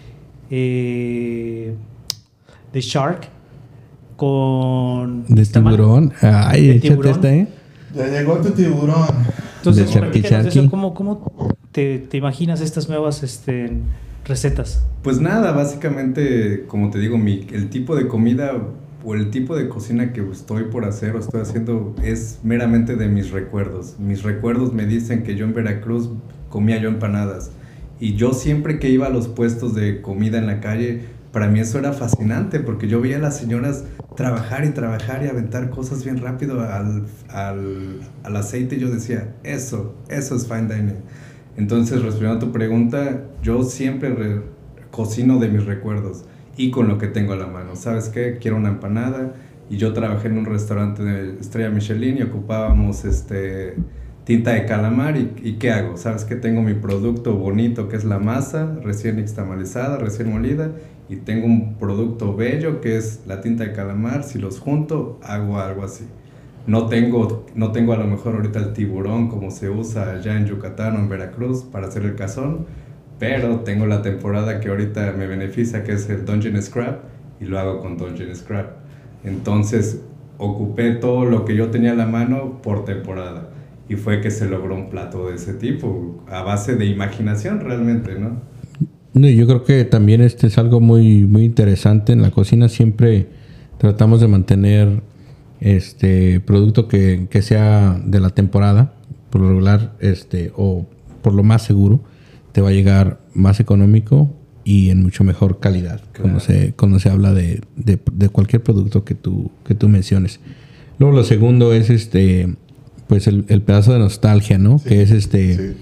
[0.51, 1.73] eh,
[2.73, 3.29] de shark
[4.17, 5.25] con...
[5.29, 6.13] De tiburón.
[6.21, 7.47] Ay, échate esta, ¿eh?
[7.95, 9.07] Ya llegó tu tiburón.
[9.59, 13.71] Entonces, ¿cómo, cómo te, te, imaginas estas nuevas este,
[14.25, 14.85] recetas?
[15.03, 18.53] Pues nada, básicamente, como te digo, mi, el tipo de comida
[19.05, 23.09] o el tipo de cocina que estoy por hacer o estoy haciendo es meramente de
[23.09, 23.97] mis recuerdos.
[23.99, 26.11] Mis recuerdos me dicen que yo en Veracruz
[26.49, 27.51] comía yo empanadas.
[28.01, 31.03] Y yo siempre que iba a los puestos de comida en la calle,
[31.33, 33.85] para mí eso era fascinante porque yo veía a las señoras
[34.17, 39.35] trabajar y trabajar y aventar cosas bien rápido al, al, al aceite y yo decía,
[39.45, 40.97] eso, eso es fine dining.
[41.59, 44.15] Entonces, respondiendo a tu pregunta, yo siempre
[44.93, 46.25] cocino de mis recuerdos
[46.57, 47.75] y con lo que tengo a la mano.
[47.75, 48.39] ¿Sabes qué?
[48.41, 49.35] Quiero una empanada
[49.69, 53.75] y yo trabajé en un restaurante de estrella Michelin y ocupábamos este
[54.23, 55.97] tinta de calamar y, y, ¿qué hago?
[55.97, 56.37] ¿Sabes qué?
[56.37, 60.71] Tengo mi producto bonito que es la masa recién nixtamalizada, recién molida
[61.09, 65.59] y tengo un producto bello que es la tinta de calamar, si los junto hago
[65.59, 66.05] algo así.
[66.67, 70.47] No tengo, no tengo a lo mejor ahorita el tiburón como se usa allá en
[70.47, 72.67] Yucatán o en Veracruz para hacer el cazón,
[73.19, 77.01] pero tengo la temporada que ahorita me beneficia que es el Dungeon Scrap
[77.41, 78.73] y lo hago con Dungeon Scrap.
[79.25, 80.03] Entonces
[80.37, 83.51] ocupé todo lo que yo tenía a la mano por temporada
[83.89, 88.19] y fue que se logró un plato de ese tipo, a base de imaginación realmente,
[88.19, 88.49] ¿no?
[89.15, 92.13] yo creo que también este es algo muy, muy interesante.
[92.13, 93.27] En la cocina siempre
[93.79, 95.03] tratamos de mantener
[95.61, 98.95] este producto que, que sea de la temporada,
[99.31, 100.87] por lo regular, este, o
[101.23, 102.01] por lo más seguro,
[102.53, 107.09] te va a llegar más económico y en mucho mejor calidad cuando, se, cuando se
[107.09, 110.41] habla de, de, de, cualquier producto que tú, que tú menciones.
[110.99, 112.55] Luego lo segundo es este
[113.07, 114.83] pues el, el pedazo de nostalgia, ¿no?
[114.85, 115.77] que es este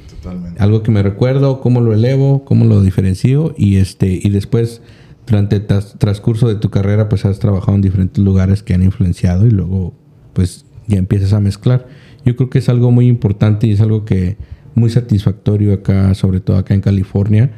[0.59, 4.83] algo que me recuerdo, cómo lo elevo, cómo lo diferencio y este y después
[5.27, 9.47] durante el transcurso de tu carrera pues has trabajado en diferentes lugares que han influenciado
[9.47, 9.95] y luego
[10.33, 11.87] pues ya empiezas a mezclar.
[12.25, 14.37] Yo creo que es algo muy importante y es algo que
[14.75, 17.51] muy satisfactorio acá, sobre todo acá en California,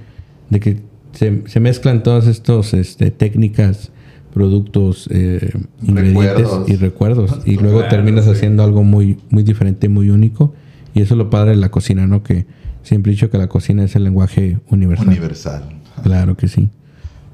[0.51, 0.81] de que
[1.13, 3.91] se, mezclan todas estas este, técnicas,
[4.33, 5.53] productos, eh,
[5.83, 7.41] ingredientes y recuerdos.
[7.45, 10.55] Y luego terminas haciendo algo muy, muy diferente, muy único.
[10.95, 12.23] Y eso es lo padre de la cocina, ¿no?
[12.23, 12.47] Que
[12.83, 15.09] siempre he dicho que la cocina es el lenguaje universal.
[15.09, 15.63] Universal.
[16.03, 16.71] Claro que sí.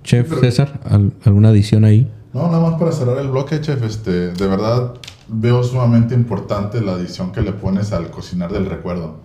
[0.04, 0.80] Chef César,
[1.24, 2.12] ¿alguna adición ahí?
[2.34, 3.82] No, nada más para cerrar el bloque, chef.
[3.82, 4.94] Este, de verdad
[5.28, 9.16] veo sumamente importante la adición que le pones al cocinar del recuerdo.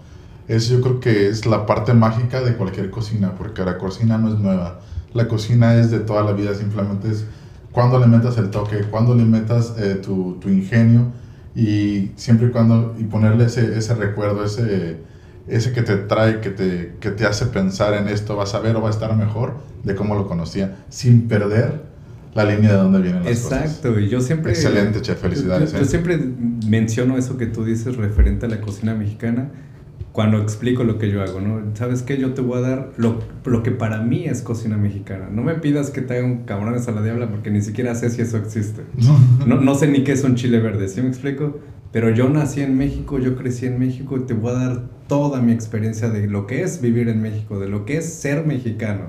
[0.47, 4.29] Eso yo creo que es la parte mágica de cualquier cocina, porque la cocina no
[4.29, 4.79] es nueva.
[5.13, 7.25] La cocina es de toda la vida, simplemente es
[7.73, 11.07] cuando le metas el toque, cuando le metas eh, tu, tu, ingenio
[11.55, 14.97] y siempre y cuando, y ponerle ese, ese recuerdo, ese,
[15.47, 18.75] ese que te trae, que te, que te hace pensar en esto, vas a ver
[18.75, 21.81] o va a estar mejor de cómo lo conocía, sin perder
[22.35, 23.65] la línea de dónde vienen las Exacto, cosas.
[23.65, 24.51] Exacto, y yo siempre...
[24.51, 25.71] Excelente, chef, felicidades.
[25.71, 25.87] Yo, yo, ¿eh?
[25.87, 26.19] siempre
[26.67, 29.49] menciono eso que tú dices referente a la cocina mexicana
[30.11, 31.61] cuando explico lo que yo hago, ¿no?
[31.75, 32.17] ¿Sabes qué?
[32.17, 35.29] Yo te voy a dar lo, lo que para mí es cocina mexicana.
[35.31, 38.09] No me pidas que te haga un cabrones a la diabla porque ni siquiera sé
[38.09, 38.81] si eso existe.
[39.45, 41.59] No, no sé ni qué es un chile verde, ¿sí me explico?
[41.91, 45.41] Pero yo nací en México, yo crecí en México y te voy a dar toda
[45.41, 49.05] mi experiencia de lo que es vivir en México, de lo que es ser mexicano,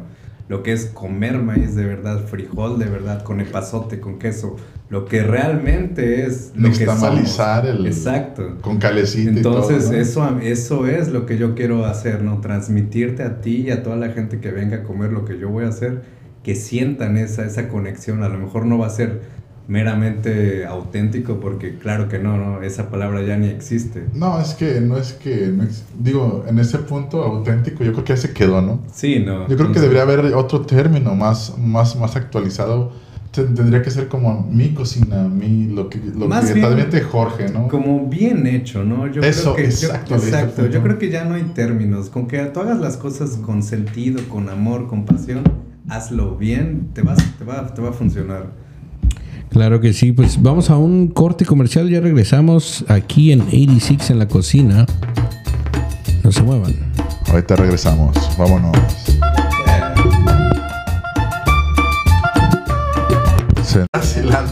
[0.49, 4.57] lo que es comer maíz de verdad, frijol de verdad, con epazote, con queso,
[4.88, 7.38] lo que realmente es lo que somos.
[7.64, 8.57] el exacto.
[8.62, 13.23] con calecita entonces y todo, eso eso es lo que yo quiero hacer no transmitirte
[13.23, 15.64] a ti y a toda la gente que venga a comer lo que yo voy
[15.64, 16.03] a hacer
[16.43, 18.23] que sientan esa esa conexión.
[18.23, 19.21] A lo mejor no va a ser
[19.71, 24.05] meramente auténtico porque claro que no, no, esa palabra ya ni existe.
[24.15, 25.55] No, es que no es que,
[25.97, 28.81] digo, en ese punto auténtico yo creo que ya se quedó, ¿no?
[28.93, 29.47] Sí, no.
[29.47, 32.91] Yo creo que debería haber otro término más, más, más actualizado.
[33.31, 37.69] Tendría que ser como mi cocina, mi, lo que, lo más que Jorge, ¿no?
[37.69, 39.07] Como bien hecho, ¿no?
[39.07, 40.17] Yo Eso, creo que, exacto.
[40.17, 40.67] Yo, exacto.
[40.67, 42.11] Yo creo que ya no hay términos.
[42.11, 45.45] Con que tú hagas las cosas con sentido, con amor, con pasión,
[45.89, 48.60] hazlo bien, te, vas, te, va, te va a funcionar.
[49.51, 54.19] Claro que sí, pues vamos a un corte comercial, ya regresamos aquí en 86 en
[54.21, 54.87] la cocina.
[56.23, 56.75] No se muevan.
[57.29, 58.77] Ahorita regresamos, vámonos.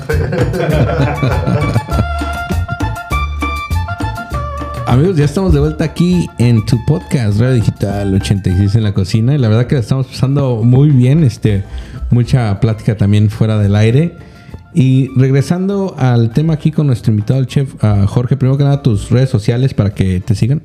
[4.86, 9.34] Amigos, ya estamos de vuelta aquí en tu podcast Radio Digital 86 en la cocina
[9.34, 11.62] y la verdad que la estamos pasando muy bien, este
[12.10, 14.27] mucha plática también fuera del aire.
[14.74, 17.74] Y regresando al tema aquí con nuestro invitado, el chef
[18.06, 20.62] Jorge, primero que nada tus redes sociales para que te sigan.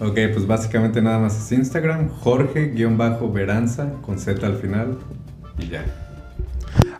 [0.00, 4.98] Ok, pues básicamente nada más es Instagram, Jorge-Veranza con Z al final
[5.58, 5.84] y ya.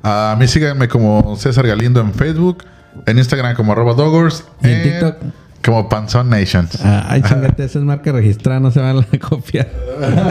[0.03, 2.65] A mí síganme como César Galindo en Facebook,
[3.05, 5.17] en Instagram como arroba doggers, ¿Y en TikTok?
[5.65, 6.79] como Panzón Nations.
[6.83, 9.69] Ah, ay, chingate, esa es marca registrada, no se van a copiar.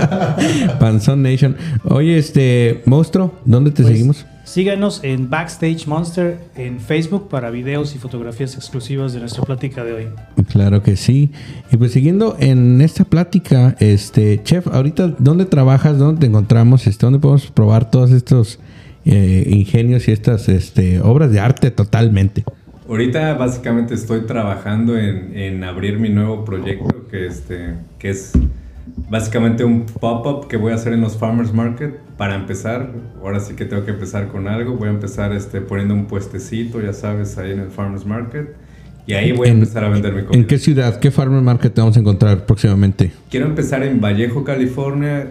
[0.79, 1.57] Panzón Nation.
[1.83, 4.25] Oye, este, monstruo, ¿dónde te Pues, seguimos?
[4.45, 9.93] Síganos en Backstage Monster en Facebook para videos y fotografías exclusivas de nuestra plática de
[9.93, 10.07] hoy.
[10.49, 11.31] Claro que sí.
[11.71, 15.97] Y pues siguiendo en esta plática, este, chef, ahorita, ¿dónde trabajas?
[15.97, 16.85] ¿Dónde te encontramos?
[16.85, 18.59] Este, ¿Dónde podemos probar todos estos
[19.03, 22.43] eh, ingenios y estas este, obras de arte totalmente?
[22.87, 28.33] Ahorita básicamente estoy trabajando en, en abrir mi nuevo proyecto que, este, que es
[29.09, 31.99] básicamente un pop-up que voy a hacer en los Farmers Market.
[32.17, 34.75] Para empezar, ahora sí que tengo que empezar con algo.
[34.75, 38.55] Voy a empezar este, poniendo un puestecito, ya sabes, ahí en el Farmers Market.
[39.07, 40.39] Y ahí voy a empezar a vender mi comida.
[40.39, 43.11] ¿En qué ciudad, qué farmer market te vamos a encontrar próximamente?
[43.29, 45.27] Quiero empezar en Vallejo, California,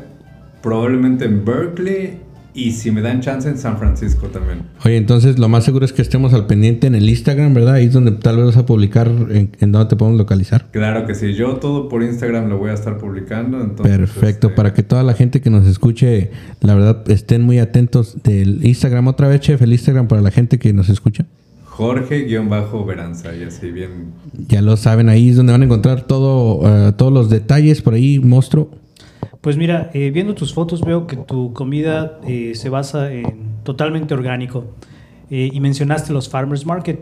[0.62, 2.23] probablemente en Berkeley
[2.54, 4.62] y si me dan chance en San Francisco también.
[4.84, 7.74] Oye, entonces lo más seguro es que estemos al pendiente en el Instagram, ¿verdad?
[7.74, 10.68] Ahí es donde tal vez vas a publicar en, en dónde te podemos localizar.
[10.70, 13.60] Claro que sí, yo todo por Instagram lo voy a estar publicando.
[13.60, 17.58] Entonces, Perfecto, este, para que toda la gente que nos escuche, la verdad, estén muy
[17.58, 19.08] atentos del Instagram.
[19.08, 21.26] Otra vez, chef, el Instagram para la gente que nos escucha.
[21.64, 24.12] Jorge-Veranza y así bien.
[24.48, 27.94] Ya lo saben, ahí es donde van a encontrar todo, eh, todos los detalles por
[27.94, 28.70] ahí, monstruo.
[29.44, 34.14] Pues mira, eh, viendo tus fotos veo que tu comida eh, se basa en totalmente
[34.14, 34.64] orgánico.
[35.30, 37.00] Eh, y mencionaste los farmers market.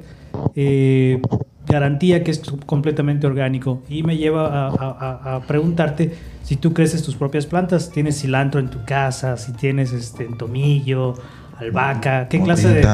[0.56, 1.22] Eh,
[1.68, 3.84] garantía que es completamente orgánico.
[3.88, 7.92] Y me lleva a, a- preguntarte si tú creces tus propias plantas.
[7.92, 9.36] ¿Tienes cilantro en tu casa?
[9.36, 11.14] Si tienes este, tomillo,
[11.60, 12.26] albahaca.
[12.28, 12.88] ¿Qué clase, de.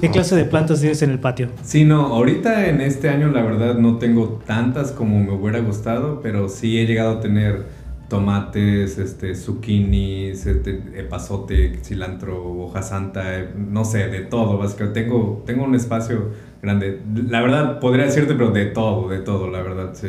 [0.00, 1.48] ¿Qué clase de plantas tienes en el patio?
[1.62, 6.20] Sí, no, ahorita en este año la verdad no tengo tantas como me hubiera gustado,
[6.20, 7.78] pero sí he llegado a tener
[8.10, 15.02] tomates, este, zucchinis, este, epazote, cilantro, hoja santa, eh, no sé, de todo, básicamente.
[15.02, 17.00] Tengo, tengo un espacio grande.
[17.30, 20.08] La verdad, podría decirte, pero de todo, de todo, la verdad, sí.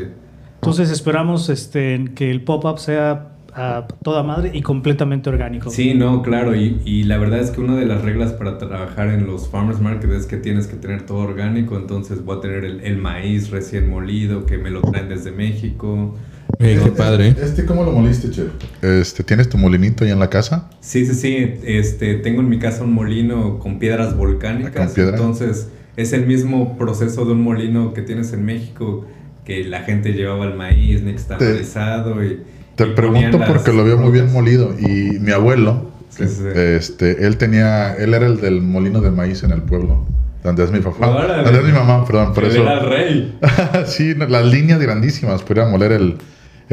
[0.56, 5.70] Entonces esperamos este, que el pop-up sea a toda madre y completamente orgánico.
[5.70, 9.10] Sí, no, claro, y, y la verdad es que una de las reglas para trabajar
[9.10, 12.64] en los farmers market es que tienes que tener todo orgánico, entonces voy a tener
[12.64, 16.16] el, el maíz recién molido que me lo traen desde México.
[16.60, 17.30] Eh, qué padre.
[17.30, 17.36] ¿eh?
[17.42, 18.48] ¿Este cómo lo moliste, chef?
[18.82, 20.70] Este, ¿Tienes tu molinito ahí en la casa?
[20.80, 25.12] Sí, sí, sí, este, tengo en mi casa un molino con piedras volcánicas, ¿Con piedra?
[25.18, 29.06] entonces es el mismo proceso de un molino que tienes en México,
[29.46, 32.42] que la gente llevaba el maíz nixtamalizado y...
[32.76, 34.74] Te y pregunto porque lo veo muy bien molido.
[34.80, 36.48] Y mi abuelo, Sí, sí, sí.
[36.54, 40.06] este, él tenía, él era el del molino de maíz en el pueblo.
[40.44, 41.08] Donde es mi papá.
[41.08, 41.44] Órale.
[41.44, 42.62] Donde es mi mamá, perdón, por eso.
[42.64, 43.40] era el rey.
[43.86, 45.44] sí, las líneas grandísimas.
[45.44, 46.18] Podría moler el,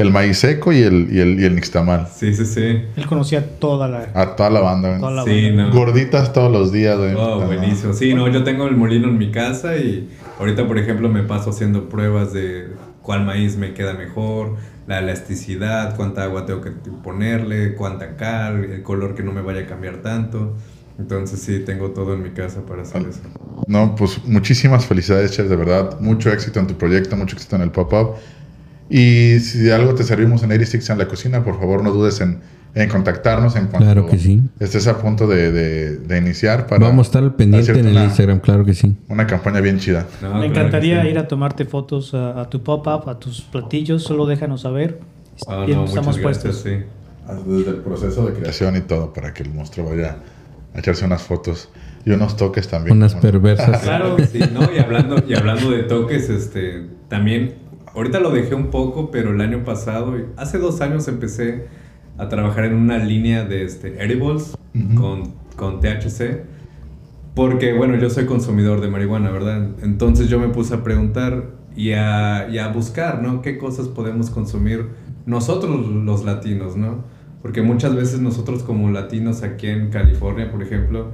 [0.00, 2.08] el maíz seco y el, y el, y el nixtamal.
[2.14, 2.60] Sí, sí, sí.
[2.96, 4.88] Él conocía toda la, A toda la banda.
[4.88, 5.00] güey.
[5.00, 5.66] toda la Sí, banda.
[5.66, 5.72] no.
[5.74, 7.14] Gorditas todos los días, güey.
[7.16, 7.92] Oh, buenísimo.
[7.92, 10.08] Sí, no, yo tengo el molino en mi casa y
[10.38, 12.68] ahorita, por ejemplo, me paso haciendo pruebas de
[13.02, 14.56] cuál maíz me queda mejor,
[14.86, 16.70] la elasticidad, cuánta agua tengo que
[17.02, 20.56] ponerle, cuánta cal, el color que no me vaya a cambiar tanto.
[20.98, 23.20] Entonces sí, tengo todo en mi casa para hacer eso.
[23.68, 26.00] No, pues muchísimas felicidades, chef, de verdad.
[26.00, 28.14] Mucho éxito en tu proyecto, mucho éxito en el pop-up.
[28.90, 32.20] Y si de algo te servimos en 86 en la cocina, por favor no dudes
[32.22, 32.40] en,
[32.74, 34.42] en contactarnos en cuanto Claro que sí.
[34.60, 37.92] estés a punto de, de- de iniciar para Vamos a estar al pendiente en el
[37.92, 38.96] una, Instagram, claro que sí.
[39.08, 40.06] una campaña bien chida.
[40.22, 41.08] No, Me claro encantaría sí.
[41.08, 44.02] ir a tomarte fotos a, a tu pop-up, a tus platillos.
[44.04, 45.00] Solo déjanos saber.
[45.46, 46.62] Ah, Bien, no, estamos muchas gracias, puestos.
[46.62, 46.84] sí.
[47.46, 50.16] Desde el proceso de creación y todo, para que el monstruo vaya
[50.74, 51.68] a echarse unas fotos
[52.06, 52.96] y unos toques también.
[52.96, 53.82] Unas perversas.
[53.82, 54.62] Claro que sí, ¿no?
[54.74, 57.56] Y hablando, y hablando de toques, este, también,
[57.98, 61.66] ahorita lo dejé un poco, pero el año pasado, hace dos años empecé
[62.16, 64.94] a trabajar en una línea de este, edibles Ujú.
[64.94, 65.22] con,
[65.56, 66.44] con THC,
[67.34, 69.70] porque, bueno, yo soy consumidor de marihuana, ¿verdad?
[69.82, 73.42] Entonces yo me puse a preguntar y a, y a buscar, ¿no?
[73.42, 74.86] ¿Qué cosas podemos consumir
[75.26, 77.04] nosotros los latinos, ¿no?
[77.42, 81.08] Porque muchas veces nosotros como latinos aquí en California, por ejemplo,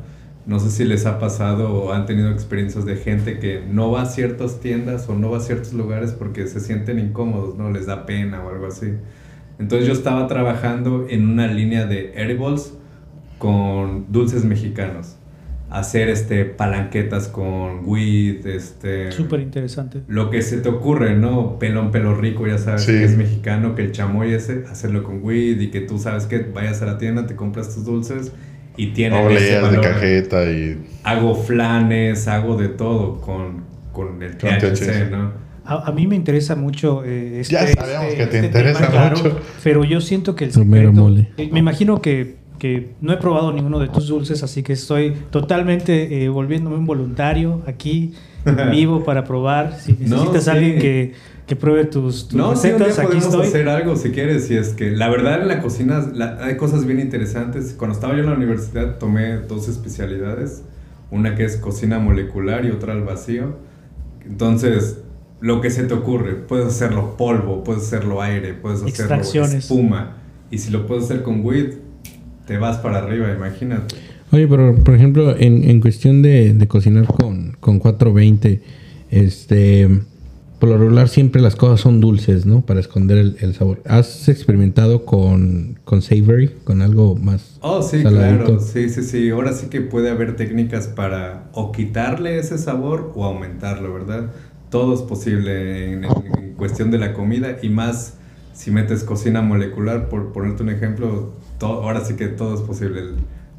[0.47, 4.03] no sé si les ha pasado o han tenido experiencias de gente que no va
[4.03, 7.71] a ciertas tiendas o no va a ciertos lugares porque se sienten incómodos, ¿no?
[7.71, 8.93] Les da pena o algo así.
[9.59, 12.75] Entonces yo estaba trabajando en una línea de edibles
[13.39, 15.17] con dulces mexicanos.
[15.71, 20.03] Hacer este palanquetas con weed, este Súper interesante.
[20.07, 21.59] lo que se te ocurre, ¿no?
[21.59, 22.93] Pelón, pelo rico, ya sabes Sí.
[22.93, 26.39] que es mexicano, que el chamoy ese, hacerlo con weed y que tú sabes que
[26.41, 28.31] vayas a la tienda, te compras tus dulces
[28.77, 29.81] y tienen ese Obleas de valor.
[29.95, 35.11] cajeta y Hago flanes, hago de todo con, con el Con THC, THC.
[35.11, 35.33] ¿no?
[35.67, 39.17] A, a mí me interesa mucho eh, este, Ya sabemos que te tema, interesa claro,
[39.17, 39.41] mucho.
[39.63, 40.93] Pero yo siento que el secreto...
[40.93, 41.29] mole.
[41.37, 45.15] eh, Me imagino que, porque no he probado ninguno de tus dulces, así que estoy
[45.31, 48.13] totalmente eh, volviéndome un voluntario aquí,
[48.71, 49.79] vivo para probar.
[49.79, 51.15] Si necesitas alguien que,
[51.47, 54.47] que, pruebe tus, tus no, recetas, aquí podemos hacer algo si quieres.
[54.47, 56.05] Si es que la verdad en la cocina
[56.41, 57.75] hay cosas bien interesantes.
[57.79, 60.63] Cuando estaba yo en la universidad tomé dos especialidades,
[61.11, 63.57] una que es cocina molecular y otra al vacío.
[64.27, 64.99] Entonces,
[65.41, 70.17] lo que se te ocurre, puedes hacerlo polvo, puedes hacerlo aire, puedes hacerlo espuma.
[70.51, 71.75] Y si lo puedes hacer con weed,
[72.47, 73.95] te vas para arriba, imagínate.
[74.35, 78.61] Oye, pero por ejemplo, en, en cuestión de, de, cocinar con, con 420,
[79.11, 79.89] este,
[80.59, 82.67] por lo regular siempre las cosas son dulces, ¿no?
[82.67, 83.81] Para esconder el, el sabor.
[83.87, 88.59] ¿Has experimentado con, con savory, con algo más Oh, sí, claro.
[88.59, 89.31] Sí, sí, sí.
[89.31, 94.33] Ahora sí que puede haber técnicas para o quitarle ese sabor o aumentarlo, ¿verdad?
[94.69, 98.15] Todo es posible en, en cuestión de la comida y más
[98.53, 103.01] si metes cocina molecular, por ponerte un ejemplo, todo, ahora sí que todo es posible.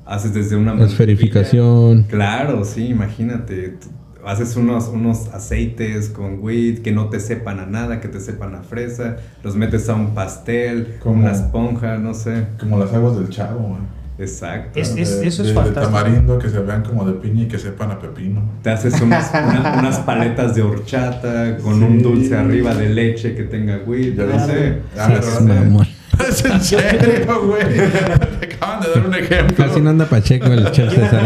[0.05, 0.73] Haces desde una...
[0.83, 2.03] Esferificación.
[2.03, 3.77] Claro, sí, imagínate.
[4.23, 8.55] Haces unos, unos aceites con weed que no te sepan a nada, que te sepan
[8.55, 9.17] a fresa.
[9.43, 12.45] Los metes a un pastel, como una esponja, no sé.
[12.59, 13.95] Como las aguas del chavo, man.
[14.17, 14.79] Exacto.
[14.79, 15.79] Es, es, eso es de, fantástico.
[15.79, 18.41] De tamarindo que se vean como de piña y que sepan a pepino.
[18.61, 21.83] Te haces unas, una, unas paletas de horchata con sí.
[21.83, 24.15] un dulce arriba de leche que tenga weed.
[24.15, 24.81] Yo no sé.
[26.17, 27.61] Es en serio, güey.
[28.65, 29.55] Acaban de dar un ejemplo.
[29.65, 31.21] Casi no anda Pacheco el chef César,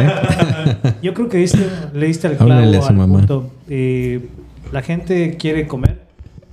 [0.83, 0.93] ¿eh?
[1.01, 3.17] Yo creo que diste, le diste al clavo Háblale a su al mamá.
[3.19, 3.51] punto.
[3.69, 4.27] Eh,
[4.71, 5.99] la gente quiere comer,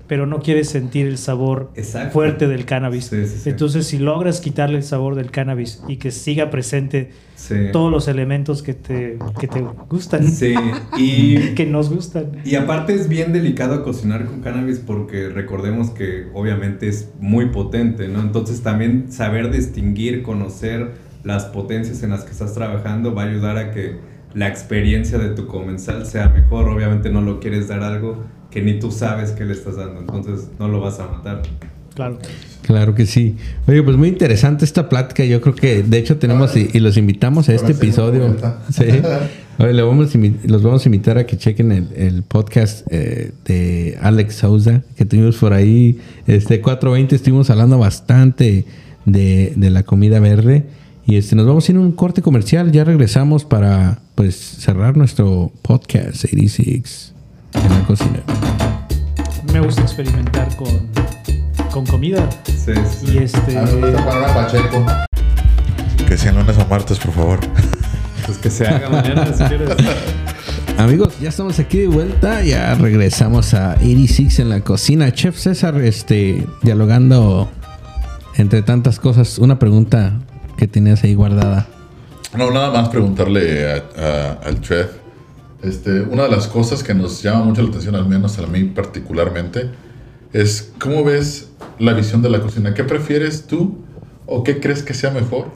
[0.07, 2.13] pero no quiere sentir el sabor Exacto.
[2.13, 3.07] fuerte del cannabis.
[3.07, 3.51] Sí, sí, sí.
[3.51, 7.11] Entonces, si logras quitarle el sabor del cannabis y que siga presente
[7.73, 10.25] todos los elementos que te, que te gustan,
[10.99, 12.43] y que nos gustan.
[12.45, 18.09] Y aparte es bien delicado cocinar con cannabis porque recordemos que obviamente es muy potente,
[18.09, 18.21] ¿no?
[18.21, 20.93] Entonces también saber distinguir, conocer
[21.25, 23.97] las potencias en las que estás trabajando va a ayudar a que
[24.33, 26.69] la experiencia de tu comensal sea mejor.
[26.69, 28.25] Obviamente no lo quieres dar algo
[28.57, 31.43] que ni tú sabes que le estás dando, entonces no lo vas a matar.
[31.95, 32.19] Claro.
[32.63, 33.37] Claro que sí.
[33.69, 35.27] Oye, pues muy interesante esta plática.
[35.27, 38.35] Yo creo que, de hecho, tenemos y, y los invitamos a este episodio.
[38.73, 38.85] Sí.
[39.59, 40.15] Oye, le vamos
[40.45, 45.05] los vamos a invitar a que chequen el, el podcast eh, de Alex Souza que
[45.05, 46.01] tuvimos por ahí.
[46.27, 48.65] Este 420 estuvimos hablando bastante
[49.05, 50.65] de, de la comida verde.
[51.05, 52.73] Y este, nos vamos a ir a un corte comercial.
[52.73, 57.16] Ya regresamos para pues cerrar nuestro podcast 86
[57.65, 58.21] en la cocina.
[59.53, 60.69] Me gusta experimentar con,
[61.71, 62.29] con comida.
[62.47, 63.15] Sí, sí.
[63.15, 63.59] Y este.
[63.59, 64.87] A mí me gusta poner a Pacheco.
[66.09, 67.41] Que sean lunes o martes, por favor.
[68.27, 69.71] Pues que se haga mañana si quieres.
[70.79, 72.43] Amigos, ya estamos aquí de vuelta.
[72.43, 75.13] Ya regresamos a 86 en la cocina.
[75.13, 77.49] Chef César, este, dialogando
[78.35, 79.39] entre tantas cosas.
[79.39, 80.15] Una pregunta
[80.57, 81.69] que tenías ahí guardada.
[82.37, 84.89] No, nada más preguntarle a- a- al chef.
[85.63, 88.65] Este, una de las cosas que nos llama mucho la atención, al menos a mí
[88.65, 89.71] particularmente,
[90.33, 92.75] es cómo ves la visión de la cocina.
[92.75, 93.79] ¿Qué prefieres tú
[94.27, 95.47] o qué crees que sea mejor?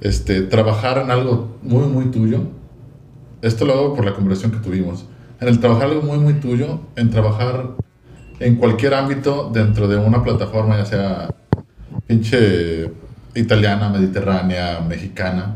[0.00, 2.40] Este, trabajar en algo muy, muy tuyo.
[3.40, 5.06] Esto lo hago por la conversación que tuvimos.
[5.40, 7.70] En el trabajar algo muy, muy tuyo, en trabajar
[8.40, 11.34] en cualquier ámbito dentro de una plataforma, ya sea
[12.06, 12.90] pinche
[13.34, 15.52] italiana, mediterránea, mexicana,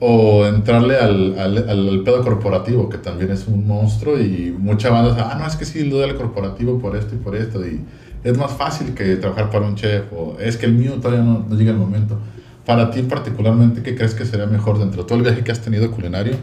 [0.00, 5.10] o entrarle al, al, al- pedo corporativo, que también es un monstruo y mucha banda
[5.10, 7.80] dice, ah, no, es que sí, lo al corporativo por esto y por esto, y
[8.24, 11.44] es más fácil que trabajar para un chef, o es que el mío todavía no,
[11.48, 12.18] no llega el momento.
[12.66, 15.60] Para ti particularmente, ¿qué crees que sería mejor dentro de todo el viaje que has
[15.60, 16.34] tenido culinario?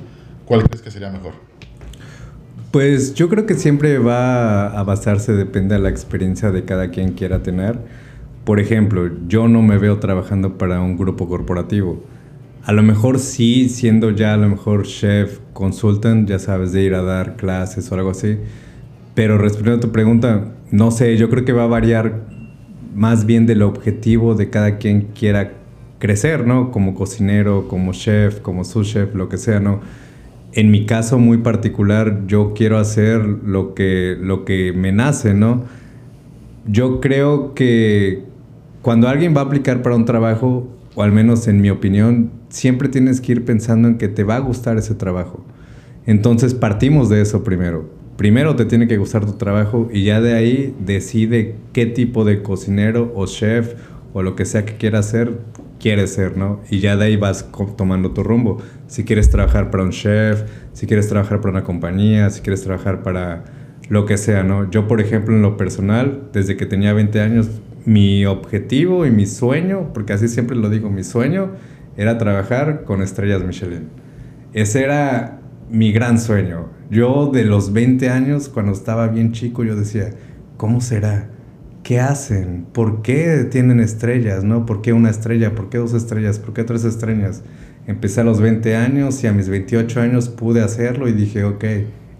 [0.45, 1.33] ¿Cuál crees que sería mejor?
[2.71, 7.13] Pues yo creo que siempre va a basarse, depende de la experiencia de cada quien
[7.13, 7.79] quiera tener.
[8.43, 12.03] Por ejemplo, yo no me veo trabajando para un grupo corporativo.
[12.67, 16.95] A lo mejor sí, siendo ya a lo mejor chef, consultant, ya sabes, de ir
[16.95, 18.39] a dar clases o algo así.
[19.15, 22.25] Pero respondiendo a tu pregunta, no sé, yo creo que va a variar
[22.93, 25.53] más bien del objetivo de cada quien quiera
[25.97, 26.71] crecer, ¿no?
[26.71, 29.79] Como cocinero, como chef, como sous chef, lo que sea, ¿no?
[30.51, 35.63] En mi caso muy particular, yo quiero hacer lo que, lo que me nace, ¿no?
[36.65, 38.23] Yo creo que
[38.81, 42.89] cuando alguien va a aplicar para un trabajo, o al menos en mi opinión, siempre
[42.89, 45.45] tienes que ir pensando en que te va a gustar ese trabajo.
[46.07, 47.87] Entonces partimos de eso primero.
[48.17, 52.41] Primero te tiene que gustar tu trabajo y ya de ahí decide qué tipo de
[52.41, 53.75] cocinero o chef
[54.13, 55.37] o lo que sea que quieras hacer,
[55.79, 56.61] quieres ser, ¿no?
[56.71, 58.57] Y ya de ahí vas tomando tu rumbo.
[58.87, 63.03] Si quieres trabajar para un chef, si quieres trabajar para una compañía, si quieres trabajar
[63.03, 63.45] para
[63.87, 64.67] lo que sea, ¿no?
[64.71, 67.49] Yo, por ejemplo, en lo personal, desde que tenía 20 años,
[67.87, 71.51] mi objetivo y mi sueño, porque así siempre lo digo, mi sueño
[71.95, 73.87] era trabajar con estrellas Michelin.
[74.51, 75.39] Ese era
[75.71, 76.67] mi gran sueño.
[76.91, 80.09] Yo de los 20 años, cuando estaba bien chico, yo decía,
[80.57, 81.29] ¿cómo será?
[81.81, 82.65] ¿Qué hacen?
[82.73, 84.43] ¿Por qué tienen estrellas?
[84.43, 84.65] ¿No?
[84.65, 85.55] ¿Por qué una estrella?
[85.55, 86.39] ¿Por qué dos estrellas?
[86.39, 87.41] ¿Por qué tres estrellas?
[87.87, 91.63] Empecé a los 20 años y a mis 28 años pude hacerlo y dije, ok,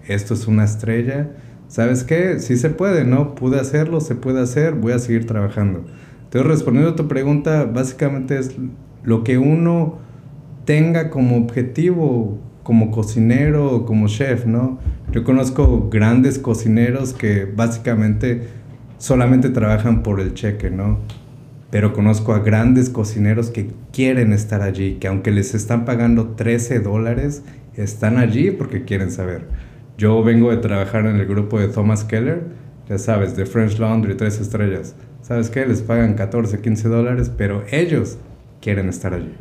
[0.06, 1.28] esto es una estrella.
[1.68, 2.40] ¿Sabes qué?
[2.40, 3.34] Sí se puede, ¿no?
[3.34, 5.84] Pude hacerlo, se puede hacer, voy a seguir trabajando.
[6.24, 8.56] Entonces, respondiendo a tu pregunta, básicamente es
[9.04, 9.98] lo que uno
[10.64, 14.78] tenga como objetivo, como cocinero o como chef, ¿no?
[15.12, 18.48] Yo conozco grandes cocineros que básicamente
[18.98, 20.98] solamente trabajan por el cheque, ¿no?
[21.70, 26.80] Pero conozco a grandes cocineros que quieren estar allí, que aunque les están pagando 13
[26.80, 27.42] dólares,
[27.74, 29.67] están allí porque quieren saber.
[29.98, 32.42] Yo vengo de trabajar en el grupo de Thomas Keller,
[32.88, 34.94] ya sabes, de French Laundry, tres estrellas.
[35.22, 35.66] ¿Sabes qué?
[35.66, 38.16] Les pagan 14, 15 dólares, pero ellos
[38.60, 39.34] quieren estar allí.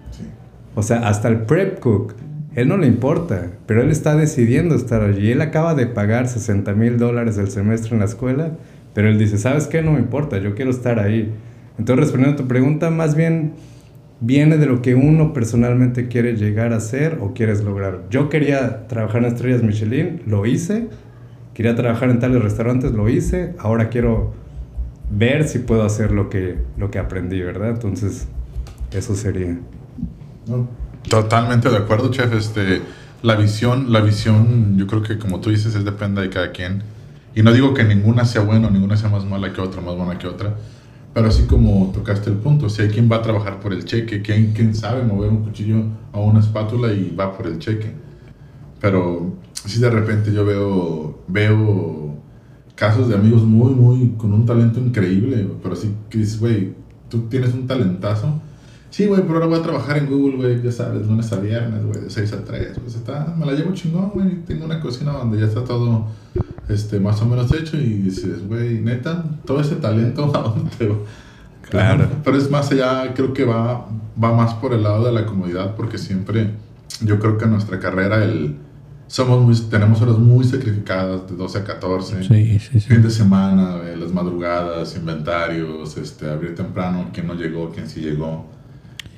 [0.73, 2.15] O sea, hasta el prep cook,
[2.55, 5.31] él no le importa, pero él está decidiendo estar allí.
[5.31, 8.53] Él acaba de pagar 60 mil dólares el semestre en la escuela,
[8.95, 9.83] pero él dice, ¿sabes qué?
[9.83, 11.31] No me importa, yo quiero estar ahí.
[11.77, 13.53] Entonces, respondiendo a tu pregunta, más bien
[14.19, 18.03] viene de lo que uno personalmente quiere llegar a ser o quieres lograr.
[18.09, 20.89] Yo quería trabajar en Estrellas Michelin, lo hice.
[21.53, 23.55] Quería trabajar en tales restaurantes, lo hice.
[23.59, 24.33] Ahora quiero
[25.09, 27.69] ver si puedo hacer lo que, lo que aprendí, ¿verdad?
[27.69, 28.27] Entonces,
[28.91, 29.57] eso sería.
[31.09, 32.33] Totalmente de acuerdo, chef.
[32.33, 32.81] Este,
[33.23, 36.83] la visión, la visión, yo creo que como tú dices, es depende de cada quien.
[37.33, 40.17] Y no digo que ninguna sea buena, ninguna sea más mala que otra, más buena
[40.17, 40.55] que otra
[41.17, 44.21] pero así como tocaste el punto, si hay quien va a trabajar por el cheque,
[44.21, 45.77] quien, quien sabe mover un cuchillo
[46.13, 47.91] a una espátula y va por el cheque.
[48.79, 49.33] Pero
[49.65, 52.13] si de repente yo veo, veo
[52.75, 56.75] casos de amigos muy, muy, con un talento increíble, pero así que dices, güey,
[57.09, 58.39] tú tienes un talentazo.
[58.89, 61.85] Sí, güey, pero ahora voy a trabajar en Google, güey, ya sabes, lunes a viernes,
[61.85, 62.79] güey, de 6 a 3.
[62.81, 64.43] Pues está, me la llevo chingón, güey.
[64.45, 66.07] Tengo una cocina donde ya está todo
[66.69, 70.87] este, más o menos hecho y dices, güey, neta, todo ese talento, ¿a dónde te
[70.87, 70.95] va?
[71.69, 72.07] Claro.
[72.23, 73.87] Pero es más allá, creo que va,
[74.21, 76.51] va más por el lado de la comodidad, porque siempre,
[77.01, 78.55] yo creo que en nuestra carrera el,
[79.07, 83.77] somos muy, tenemos horas muy sacrificadas, de 12 a 14, sí, sí, fin de semana,
[83.97, 88.56] las madrugadas, inventarios, este, abrir temprano, quién no llegó, quién sí llegó.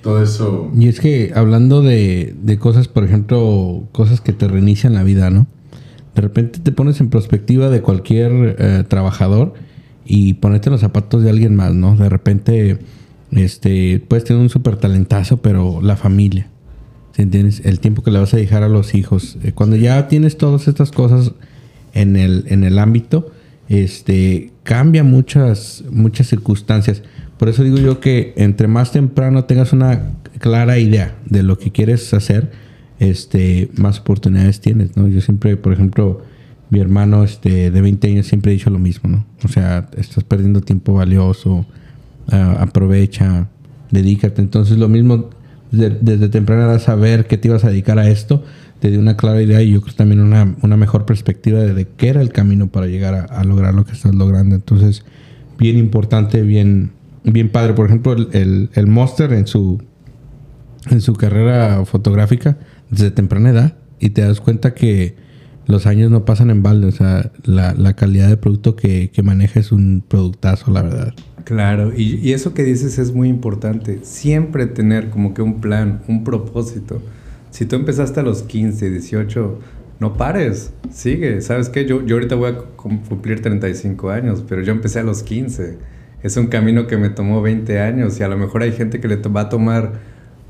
[0.01, 0.71] Todo eso.
[0.77, 5.29] Y es que hablando de, de cosas, por ejemplo, cosas que te reinician la vida,
[5.29, 5.47] ¿no?
[6.15, 9.53] De repente te pones en perspectiva de cualquier eh, trabajador
[10.05, 11.95] y ponerte en los zapatos de alguien más, ¿no?
[11.95, 12.79] De repente,
[13.31, 16.47] este, puedes tener un súper talentazo, pero la familia,
[17.15, 17.61] ¿sí entiendes?
[17.63, 19.37] El tiempo que le vas a dejar a los hijos.
[19.43, 21.33] Eh, cuando ya tienes todas estas cosas
[21.93, 23.31] en el, en el ámbito,
[23.67, 27.03] este, cambia muchas, muchas circunstancias.
[27.39, 31.71] Por eso digo yo que entre más temprano tengas una clara idea de lo que
[31.71, 32.51] quieres hacer,
[32.99, 35.07] este, más oportunidades tienes, ¿no?
[35.07, 36.21] Yo siempre, por ejemplo,
[36.69, 39.25] mi hermano este, de 20 años siempre he dicho lo mismo, ¿no?
[39.45, 41.65] O sea, estás perdiendo tiempo valioso,
[42.29, 43.47] ah, aprovecha,
[43.89, 44.41] dedícate.
[44.41, 45.29] Entonces, lo mismo,
[45.71, 48.43] desde temprana edad, saber que te ibas a dedicar a esto,
[48.79, 52.09] te dio una clara idea y yo creo también una, una mejor perspectiva de, qué
[52.09, 54.55] era el camino para llegar a, lograr lo que estás logrando.
[54.55, 55.05] Entonces,
[55.57, 56.91] bien importante, bien,
[57.23, 57.73] bien padre.
[57.73, 59.81] Por ejemplo, el, el, el Monster en su,
[60.89, 62.57] en su carrera fotográfica,
[62.89, 65.15] desde temprana edad y te das cuenta que
[65.65, 66.87] los años no pasan en balde.
[66.87, 71.13] O sea, la, calidad de producto que, que, maneja es un productazo, la verdad.
[71.43, 73.99] Claro, y, y, eso que dices es muy importante.
[74.03, 77.01] Siempre tener como que un plan, un propósito.
[77.51, 79.59] Si tú empezaste a los 15, 18,
[79.99, 81.41] no pares, sigue.
[81.41, 81.85] ¿Sabes qué?
[81.85, 85.77] Yo, yo ahorita voy a cumplir 35 años, pero yo empecé a los 15.
[86.21, 89.07] Es un camino que me tomó 20 años y a lo mejor hay gente que
[89.07, 89.93] le va a tomar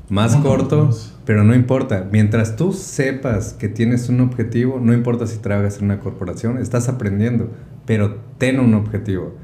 [0.08, 0.90] más corto,
[1.24, 2.08] pero no importa.
[2.10, 6.88] Mientras tú sepas que tienes un objetivo, no importa si trabajas en una corporación, estás
[6.88, 7.50] aprendiendo,
[7.86, 9.36] pero ten un objetivo.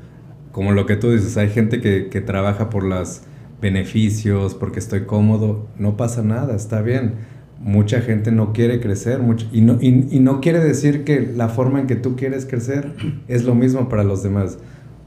[0.50, 3.22] Como lo que tú dices, hay gente que, que trabaja por los
[3.62, 7.14] beneficios, porque estoy cómodo, no pasa nada, está bien.
[7.60, 11.48] Mucha gente no quiere crecer mucho, y, no, y, y no quiere decir que la
[11.48, 12.92] forma en que tú quieres crecer
[13.28, 14.58] es lo mismo para los demás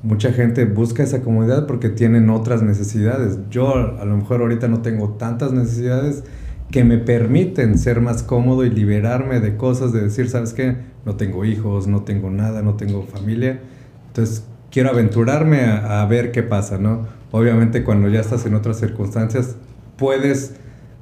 [0.02, 3.40] mucha gente busca esa comodidad porque tienen otras necesidades.
[3.50, 6.24] Yo a lo mejor ahorita no tengo tantas necesidades
[6.72, 10.78] que me permiten ser más cómodo y liberarme de cosas, de decir, ¿sabes qué?
[11.06, 13.60] No tengo hijos, no tengo nada, no tengo familia.
[14.08, 17.08] Entonces quiero aventurarme a, ver qué pasa, ¿no?
[17.32, 19.56] Obviamente cuando ya estás en otras circunstancias,
[19.98, 20.56] puedes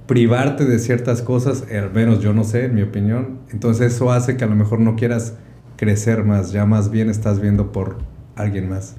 [0.08, 3.40] privarte de ciertas cosas, al menos yo no sé, en mi opinión.
[3.52, 5.34] Entonces eso hace que a lo mejor no quieras
[5.76, 7.98] crecer más, ya más bien estás viendo por
[8.38, 8.96] alguien más.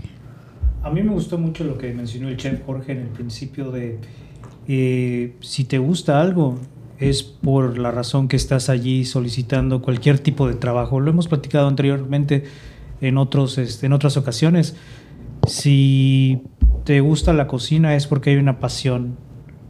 [0.83, 3.99] A mí me gustó mucho lo que mencionó el chef Jorge en el principio de
[4.69, 6.59] eh, si te gusta algo
[6.99, 11.01] es por la razón que estás allí solicitando cualquier tipo de trabajo.
[11.01, 12.45] Lo hemos platicado anteriormente
[13.01, 14.77] en, otros, este, en otras ocasiones.
[15.47, 16.43] Si
[16.85, 19.17] te gusta la cocina es porque hay una pasión,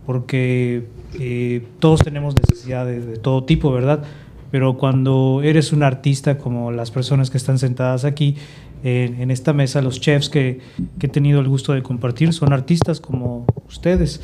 [0.05, 0.89] porque
[1.19, 4.03] eh, todos tenemos necesidades de todo tipo, ¿verdad?
[4.51, 8.37] Pero cuando eres un artista como las personas que están sentadas aquí
[8.83, 10.61] en, esta mesa, los chefs que,
[11.01, 14.21] he tenido el gusto de compartir son artistas como ustedes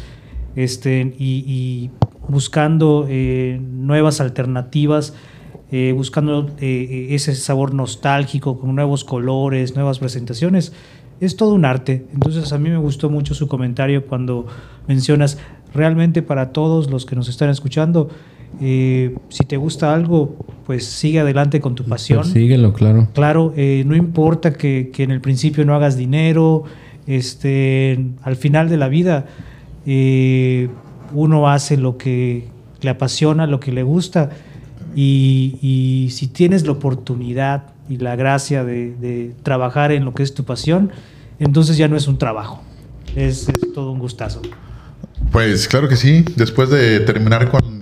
[0.56, 1.90] este, y,
[2.26, 5.14] buscando eh, nuevas alternativas,
[5.70, 10.72] eh, buscando ese sabor nostálgico con nuevos colores, nuevas presentaciones.
[11.20, 12.06] Es todo un arte.
[12.12, 14.46] Entonces a mí me gustó mucho su comentario cuando
[14.86, 15.38] mencionas
[15.74, 18.08] realmente para todos los que nos están escuchando,
[18.60, 20.36] eh, si te gusta algo,
[20.66, 22.24] pues sigue adelante con tu pues pasión.
[22.24, 23.08] síguelo, claro.
[23.12, 26.64] Claro, eh, no importa que, en el principio no hagas dinero,
[27.06, 29.26] este, al final de la vida
[29.86, 30.68] eh,
[31.12, 32.48] uno hace lo que
[32.80, 34.30] le apasiona, lo que le gusta,
[34.96, 40.44] y, si tienes la oportunidad y la gracia de, trabajar en lo que es tu
[40.44, 40.92] pasión,
[41.38, 42.62] entonces ya no es un trabajo,
[43.16, 44.40] es todo un gustazo.
[45.32, 46.24] Pues claro que sí.
[46.36, 47.73] Después de terminar con,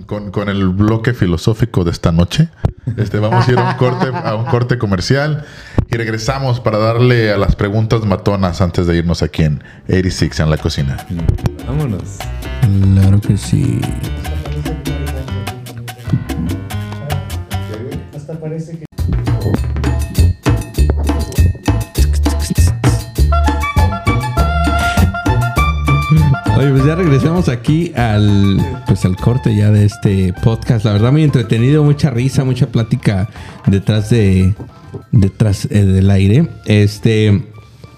[0.49, 2.49] el bloque filosófico de esta noche,
[2.97, 5.45] este, vamos a ir a un, corte, a un corte comercial
[5.89, 10.49] y regresamos para darle a las preguntas matonas antes de irnos aquí en 86 en
[10.49, 10.97] la cocina.
[11.67, 12.19] Vámonos.
[12.95, 13.81] Claro que sí.
[18.15, 18.92] Hasta parece que...
[26.71, 28.57] Pues ya regresamos aquí al,
[28.87, 30.85] pues al corte ya de este podcast.
[30.85, 33.27] La verdad muy entretenido, mucha risa, mucha plática
[33.67, 34.55] detrás de,
[35.11, 36.47] detrás eh, del aire.
[36.65, 37.43] Este,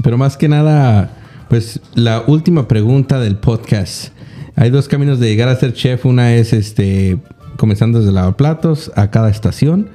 [0.02, 1.12] pero más que nada,
[1.48, 4.08] pues la última pregunta del podcast.
[4.56, 6.04] Hay dos caminos de llegar a ser chef.
[6.04, 7.20] Una es este,
[7.58, 9.90] comenzando desde lavaplatos a cada estación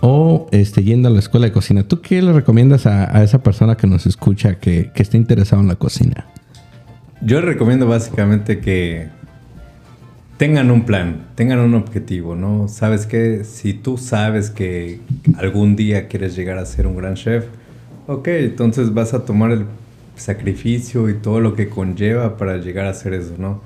[0.00, 1.82] o este, yendo a la escuela de cocina.
[1.82, 5.68] ¿Tú qué le recomiendas a, esa persona que nos escucha que, que esté interesado en
[5.68, 6.26] la cocina?
[7.24, 9.06] Yo recomiendo básicamente que
[10.36, 12.68] tengan un plan, tengan un objetivo, ¿no?
[12.68, 15.00] Sabes que si tú sabes que
[15.38, 17.46] algún día quieres llegar a ser un gran chef,
[18.08, 19.64] ok, entonces vas a tomar el
[20.16, 23.62] sacrificio y todo lo que conlleva para llegar a hacer eso, ¿no?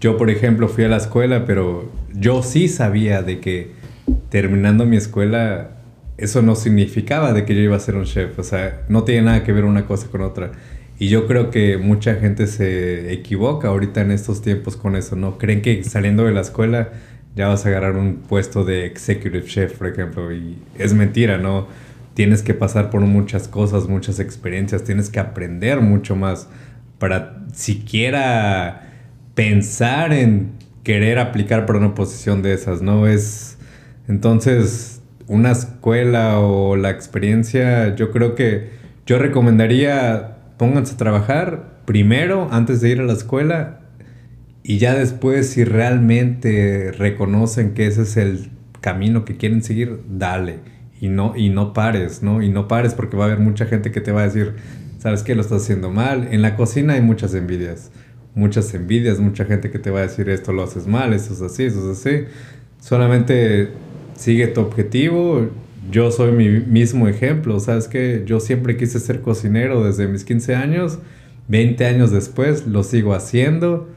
[0.00, 3.70] Yo, por ejemplo, fui a la escuela, pero yo sí sabía de que
[4.30, 5.70] terminando mi escuela,
[6.18, 9.22] eso no significaba de que yo iba a ser un chef, o sea, no tiene
[9.22, 10.50] nada que ver una cosa con otra.
[10.98, 15.36] Y yo creo que mucha gente se equivoca ahorita en estos tiempos con eso, ¿no?
[15.36, 16.90] Creen que saliendo de la escuela
[17.34, 21.68] ya vas a agarrar un puesto de executive chef, por ejemplo, y es mentira, ¿no?
[22.14, 26.48] Tienes que pasar por muchas cosas, muchas experiencias, tienes que aprender mucho más
[26.98, 28.90] para siquiera
[29.34, 33.06] pensar en querer aplicar para una posición de esas, ¿no?
[33.06, 33.58] Es
[34.08, 38.70] entonces una escuela o la experiencia, yo creo que
[39.04, 43.80] yo recomendaría pónganse a trabajar primero antes de ir a la escuela
[44.62, 48.50] y ya después si realmente reconocen que ese es el
[48.80, 50.60] camino que quieren seguir, dale
[51.00, 52.42] y no y no pares, ¿no?
[52.42, 54.54] Y no pares porque va a haber mucha gente que te va a decir,
[54.98, 55.34] ¿sabes qué?
[55.34, 56.28] Lo estás haciendo mal.
[56.30, 57.90] En la cocina hay muchas envidias,
[58.34, 61.42] muchas envidias, mucha gente que te va a decir esto lo haces mal, esto es
[61.42, 62.24] así, eso es así.
[62.80, 63.70] Solamente
[64.16, 65.48] sigue tu objetivo,
[65.90, 70.54] yo soy mi mismo ejemplo, ¿sabes que Yo siempre quise ser cocinero desde mis 15
[70.54, 70.98] años,
[71.48, 73.88] 20 años después lo sigo haciendo.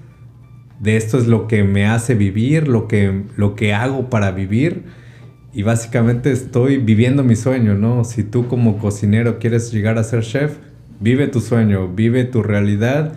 [0.80, 4.84] De esto es lo que me hace vivir, lo que, lo que hago para vivir.
[5.52, 8.04] Y básicamente estoy viviendo mi sueño, ¿no?
[8.06, 10.58] Si tú como cocinero quieres llegar a ser chef,
[11.00, 13.14] vive tu sueño, vive tu realidad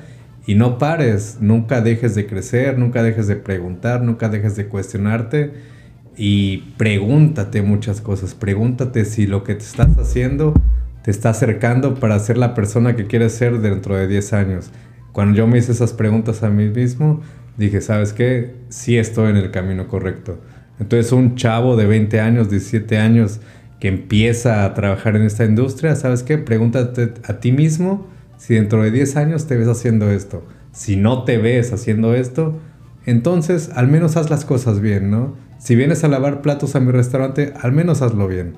[0.47, 5.53] y no pares, nunca dejes de crecer, nunca dejes de preguntar, nunca dejes de cuestionarte
[6.17, 8.35] y pregúntate muchas cosas.
[8.35, 10.55] Pregúntate si lo que te estás haciendo
[11.03, 14.71] te está acercando para ser la persona que quieres ser dentro de 10 años.
[15.13, 17.21] Cuando yo me hice esas preguntas a mí mismo,
[17.57, 18.55] dije, ¿sabes qué?
[18.69, 20.41] Sí estoy en el camino correcto.
[20.79, 23.41] Entonces un chavo de 20 años, 17 años,
[23.81, 26.39] que empieza a trabajar en esta industria, ¿sabes qué?
[26.39, 28.07] Pregúntate a ti mismo
[28.39, 30.47] si dentro de 10 años te ves haciendo esto.
[30.71, 32.59] Si no te ves haciendo esto,
[33.05, 35.35] entonces al menos haz las cosas bien, ¿no?
[35.63, 38.55] Si vienes a lavar platos a mi restaurante, al menos hazlo bien.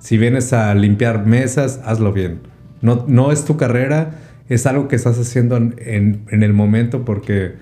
[0.00, 2.40] Si vienes a limpiar mesas, hazlo bien.
[2.82, 7.52] No, no es tu carrera, es algo que estás haciendo en, el momento porque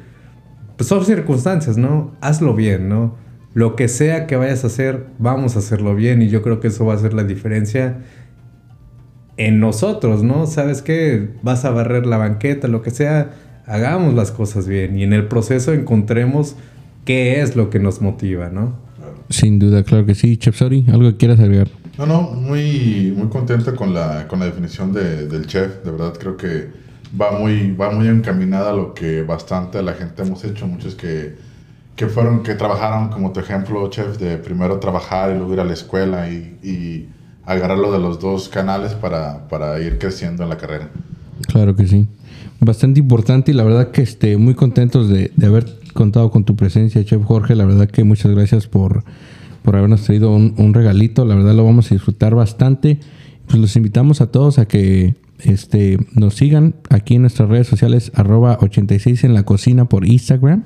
[0.79, 2.17] pues, son circunstancias, ¿no?
[2.23, 3.17] Hazlo bien, ¿no?
[3.53, 6.69] Lo que sea que vayas a hacer, vamos a hacerlo bien y yo creo que
[6.69, 7.99] eso va a ser la diferencia
[9.37, 10.47] en nosotros, ¿no?
[10.47, 11.35] ¿Sabes qué?
[11.43, 13.33] Vas a barrer la banqueta, lo que sea,
[13.67, 16.57] hagamos las cosas bien y en el proceso encontremos
[17.05, 18.86] qué es lo que nos motiva, ¿no?
[19.29, 20.37] Sin duda, claro que sí.
[20.37, 21.69] Chef Sori, ¿algo que quieras agregar?
[21.99, 25.83] No, no, muy, muy contento con la, con la definición de, del chef.
[25.85, 26.69] De verdad creo que
[27.19, 30.67] va muy, va muy encaminada a lo que bastante la gente hemos hecho.
[30.67, 31.37] Muchos que,
[31.97, 35.65] que fueron, que trabajaron como tu ejemplo, chef, de primero trabajar y luego ir a
[35.65, 37.09] la escuela y, y
[37.47, 40.91] agarrarlo de los dos canales para, para ir creciendo en la carrera.
[41.49, 42.09] Claro que sí.
[42.61, 46.57] Bastante importante y la verdad que este, muy contentos de, de haber contado con tu
[46.57, 47.55] presencia, Chef Jorge.
[47.55, 49.05] La verdad que muchas gracias por,
[49.63, 51.25] por habernos traído un, un, regalito.
[51.25, 53.01] La verdad lo vamos a disfrutar bastante.
[53.47, 58.11] Pues los invitamos a todos a que este, nos sigan aquí en nuestras redes sociales,
[58.15, 60.65] arroba 86 en la cocina por Instagram.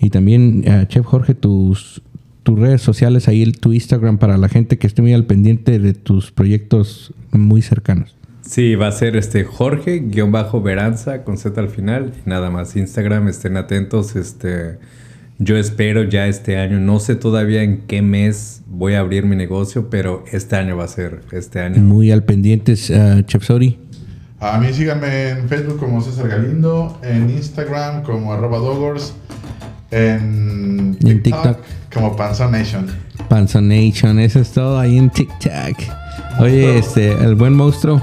[0.00, 2.02] Y también, uh, Chef Jorge, tus,
[2.42, 5.78] tus redes sociales, ahí el, tu Instagram para la gente que esté muy al pendiente
[5.78, 8.16] de tus proyectos muy cercanos.
[8.42, 12.12] Sí, va a ser este Jorge-Veranza con Z al final.
[12.24, 14.16] Y nada más, Instagram, estén atentos.
[14.16, 14.78] Este,
[15.38, 19.36] yo espero ya este año, no sé todavía en qué mes voy a abrir mi
[19.36, 21.80] negocio, pero este año va a ser, este año.
[21.80, 23.78] Muy al pendiente, uh, Chef Sori.
[24.40, 29.14] A mí síganme en Facebook como César Galindo, en Instagram como arroba dogors,
[29.90, 31.58] en TikTok, en TikTok.
[31.94, 32.86] como Panzonation.
[33.28, 35.78] Panzonation, eso es todo ahí en TikTok.
[36.40, 38.02] Oye, este, el buen monstruo.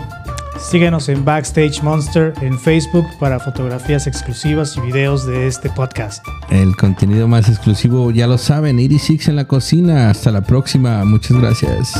[0.61, 6.23] Síguenos en Backstage Monster en Facebook para fotografías exclusivas y videos de este podcast.
[6.49, 10.09] El contenido más exclusivo, ya lo saben, 86 en la cocina.
[10.09, 11.03] Hasta la próxima.
[11.05, 11.93] Muchas gracias.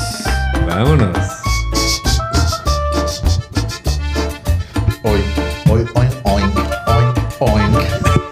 [0.68, 1.18] Vámonos.
[5.04, 5.29] Hoy.